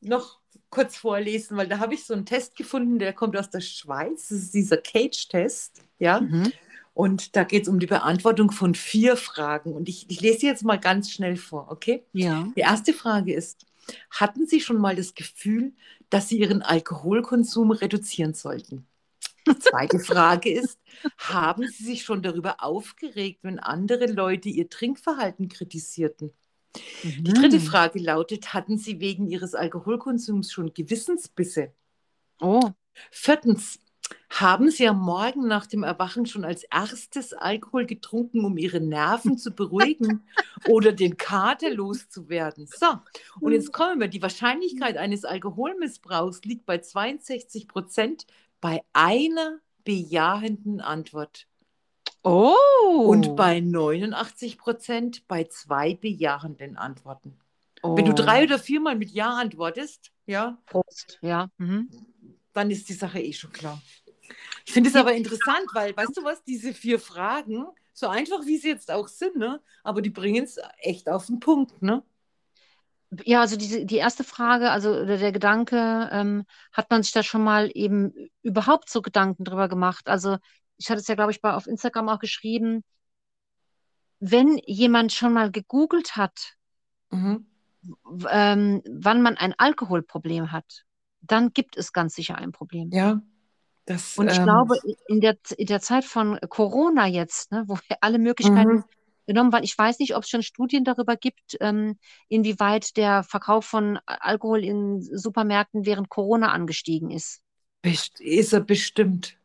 [0.00, 0.38] noch
[0.70, 4.28] kurz vorlesen, weil da habe ich so einen Test gefunden, der kommt aus der Schweiz.
[4.28, 6.20] Das ist dieser Cage-Test, ja.
[6.20, 6.52] Mhm.
[6.98, 9.72] Und da geht es um die Beantwortung von vier Fragen.
[9.72, 12.04] Und ich, ich lese sie jetzt mal ganz schnell vor, okay?
[12.12, 12.52] Ja.
[12.56, 13.66] Die erste Frage ist,
[14.10, 15.72] hatten Sie schon mal das Gefühl,
[16.10, 18.86] dass Sie Ihren Alkoholkonsum reduzieren sollten?
[19.48, 20.78] Die zweite Frage ist,
[21.18, 26.32] haben Sie sich schon darüber aufgeregt, wenn andere Leute Ihr Trinkverhalten kritisierten?
[27.26, 27.62] Die dritte Mhm.
[27.62, 31.72] Frage lautet, hatten Sie wegen Ihres Alkoholkonsums schon Gewissensbisse?
[32.40, 32.74] Oh,
[33.10, 33.78] Viertens,
[34.30, 39.38] haben Sie am Morgen nach dem Erwachen schon als erstes Alkohol getrunken, um Ihre Nerven
[39.38, 40.22] zu beruhigen
[40.68, 42.66] oder den Kater loszuwerden?
[42.66, 42.86] So,
[43.40, 44.08] und jetzt kommen wir.
[44.08, 48.26] Die Wahrscheinlichkeit eines Alkoholmissbrauchs liegt bei 62 Prozent
[48.60, 51.46] bei einer bejahenden Antwort
[52.22, 52.54] oh.
[53.08, 57.38] und bei 89 Prozent bei zwei bejahenden Antworten.
[57.82, 57.96] oh.
[57.96, 61.48] Wenn du drei oder viermal mit Ja antwortest, ja, Prost, ja.
[61.56, 61.88] Mhm.
[62.58, 63.80] Dann ist die Sache eh schon klar.
[64.66, 68.58] Ich finde es aber interessant, weil, weißt du was, diese vier Fragen, so einfach wie
[68.58, 72.02] sie jetzt auch sind, ne, aber die bringen es echt auf den Punkt, ne?
[73.24, 77.42] Ja, also diese, die erste Frage, also der Gedanke, ähm, hat man sich da schon
[77.42, 80.08] mal eben überhaupt so Gedanken drüber gemacht?
[80.08, 80.36] Also
[80.76, 82.84] ich hatte es ja, glaube ich, bei, auf Instagram auch geschrieben,
[84.20, 86.54] wenn jemand schon mal gegoogelt hat,
[87.10, 87.46] Mhm.
[88.28, 90.84] ähm, wann man ein Alkoholproblem hat,
[91.20, 92.90] dann gibt es ganz sicher ein Problem.
[92.92, 93.20] Ja,
[93.84, 94.16] das.
[94.18, 94.76] Und ich ähm, glaube,
[95.08, 98.84] in der, in der Zeit von Corona jetzt, ne, wo wir alle Möglichkeiten Mhm.
[99.26, 101.98] genommen waren, ich weiß nicht, ob es schon Studien darüber gibt, ähm,
[102.28, 107.40] inwieweit der Verkauf von Alkohol in Supermärkten während Corona angestiegen ist.
[108.18, 109.36] ist er bestimmt.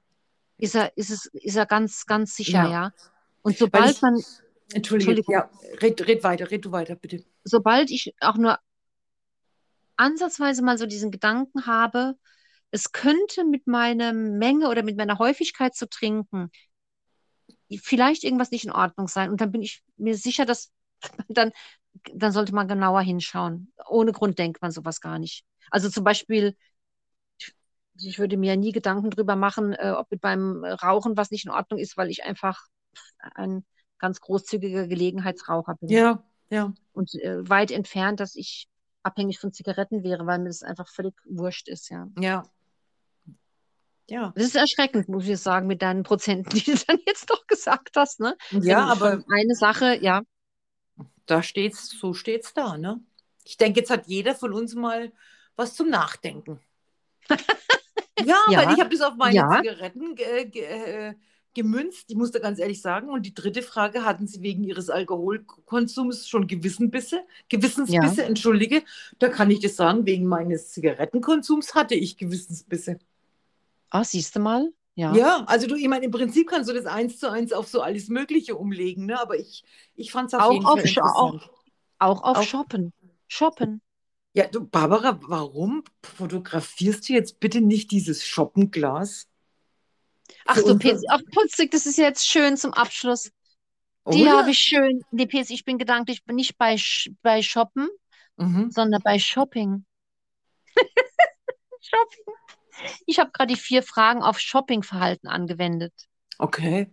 [0.58, 2.70] Ist er, ist es, ist er ganz, ganz sicher, Ja.
[2.72, 2.94] ja.
[3.42, 4.16] Und sobald ich, man,
[4.74, 5.34] Entschuldige, Entschuldigung.
[5.34, 5.50] ja,
[5.82, 7.24] red, red weiter, red du weiter, bitte.
[7.44, 8.58] sobald ich auch nur
[10.04, 12.16] ansatzweise mal so diesen Gedanken habe,
[12.72, 16.52] es könnte mit meiner Menge oder mit meiner Häufigkeit zu trinken
[17.82, 19.30] vielleicht irgendwas nicht in Ordnung sein.
[19.30, 20.72] Und dann bin ich mir sicher, dass
[21.28, 21.52] dann,
[22.14, 23.74] dann sollte man genauer hinschauen.
[23.88, 25.46] Ohne Grund denkt man sowas gar nicht.
[25.72, 26.56] Also zum Beispiel,
[27.98, 31.52] ich- würde mir nie Gedanken drüber machen, äh, ob mit beim Rauchen was nicht in
[31.52, 32.68] Ordnung ist, weil ich einfach
[33.36, 33.66] ein
[34.00, 35.90] ganz großzügiger Gelegenheitsraucher bin.
[35.90, 36.74] Ja, ja.
[36.94, 38.68] Und äh, weit entfernt, dass ich
[39.04, 42.08] abhängig von Zigaretten wäre, weil mir das einfach völlig wurscht ist, ja.
[42.20, 42.44] Ja.
[44.10, 44.34] Ja.
[44.36, 47.96] Das ist erschreckend, muss ich sagen, mit deinen Prozenten, die du dann jetzt doch gesagt
[47.96, 48.36] hast, ne?
[48.52, 50.24] Ja, Wenn aber eine Sache, ja.
[51.26, 53.00] da steht's, so steht's da, ne?
[53.46, 55.12] Ich denke, jetzt hat jeder von uns mal
[55.56, 56.60] was zum Nachdenken.
[58.20, 58.60] ja, Ja.
[58.66, 59.50] weil ich habe das auf meine Ja.
[59.62, 61.14] Zigaretten äh,
[61.54, 62.06] gemünzt.
[62.10, 63.10] Ich muss da ganz ehrlich sagen.
[63.10, 67.24] Und die dritte Frage, hatten Sie wegen Ihres Alkoholkonsums schon Gewissenbisse?
[67.50, 68.84] Gewissensbisse, entschuldige.
[69.20, 73.00] Da kann ich das sagen, wegen meines Zigarettenkonsums hatte ich Gewissensbisse.
[73.90, 74.72] Ah, siehst du mal?
[74.96, 75.16] Ja.
[75.16, 77.82] Ja, also du, ich meine, im Prinzip kannst du das eins zu eins auf so
[77.82, 79.20] alles Mögliche umlegen, ne?
[79.20, 79.64] Aber ich,
[79.96, 81.50] ich fand es auf Auch jeden auf Fall auch-
[82.00, 82.94] Auch auf Auch- Shoppen.
[83.28, 83.82] Shoppen.
[84.36, 89.28] Ja, du, Barbara, warum fotografierst du jetzt bitte nicht dieses Shoppenglas?
[90.46, 93.32] Ach so, Pesi, ach putzig, das ist jetzt schön zum Abschluss.
[94.12, 95.02] Die habe ich schön.
[95.12, 96.78] Nee, Pesi, ich bin gedanklich ich bin nicht bei,
[97.22, 97.90] bei Shoppen,
[98.38, 98.72] Mhm.
[98.72, 99.86] sondern bei Shopping.
[101.82, 102.34] Shopping.
[103.06, 105.94] Ich habe gerade die vier Fragen auf Shoppingverhalten angewendet.
[106.40, 106.88] Okay.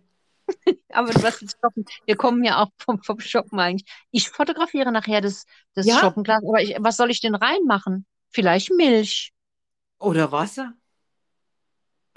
[0.89, 1.85] Aber du hast jetzt Shoppen.
[2.05, 3.89] Wir kommen ja auch vom, vom Shoppen eigentlich.
[4.11, 5.99] Ich fotografiere nachher das, das Ja?
[5.99, 8.05] Shoppenglas, aber ich, was soll ich denn reinmachen?
[8.29, 9.33] Vielleicht Milch.
[9.99, 10.73] Oder Wasser?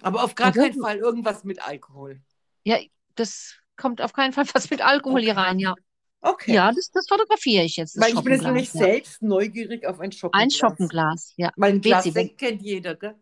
[0.03, 2.21] Aber auf gar Also- keinen Fall irgendwas mit Alkohol.
[2.65, 2.79] Ja,
[3.15, 5.41] das kommt auf keinen Fall was mit Alkohol hier Okay.
[5.41, 5.75] rein, ja.
[6.21, 6.55] Okay.
[6.55, 8.01] Ja, das, das fotografiere ich jetzt.
[8.01, 8.81] Weil ich bin jetzt nämlich ja.
[8.81, 10.43] selbst neugierig auf ein Shoppenglas.
[10.43, 11.51] Ein Shoppenglas, ja.
[11.57, 13.15] Weil ein Glas Sekt kennt jeder, gell?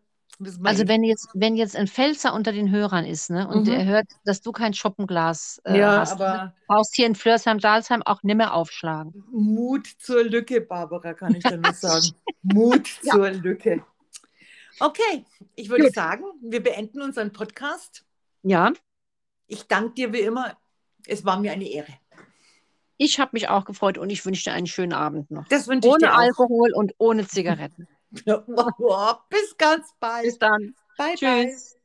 [0.63, 3.73] Also wenn jetzt, wenn jetzt ein Pfälzer unter den Hörern ist, ne, und Mhm.
[3.73, 8.01] er hört, dass du kein Shoppenglas äh, Ja, hast, ne, aber brauchst hier in Flörsheim-Dalsheim
[8.03, 9.23] auch nimmer aufschlagen.
[9.31, 12.07] Mut zur Lücke, Barbara, kann ich dann nur sagen.
[12.41, 13.13] Mut Ja.
[13.13, 13.83] zur Lücke.
[14.79, 15.93] Okay, ich würde Gut.
[15.93, 18.05] sagen, wir beenden unseren Podcast.
[18.43, 18.73] Ja,
[19.47, 20.57] Ich danke dir wie immer.
[21.05, 21.93] Es war mir eine Ehre.
[22.97, 25.47] ich habe mich auch gefreut und ich wünsche dir einen schönen Abend noch.
[25.49, 26.17] Das wünsche ich Ohne dir auch.
[26.17, 27.87] Alkohol und ohne Zigaretten.
[29.29, 30.23] Bis ganz bald.
[30.25, 30.75] Bis dann.
[30.97, 31.47] Bye, bye.
[31.47, 31.75] Tschüss.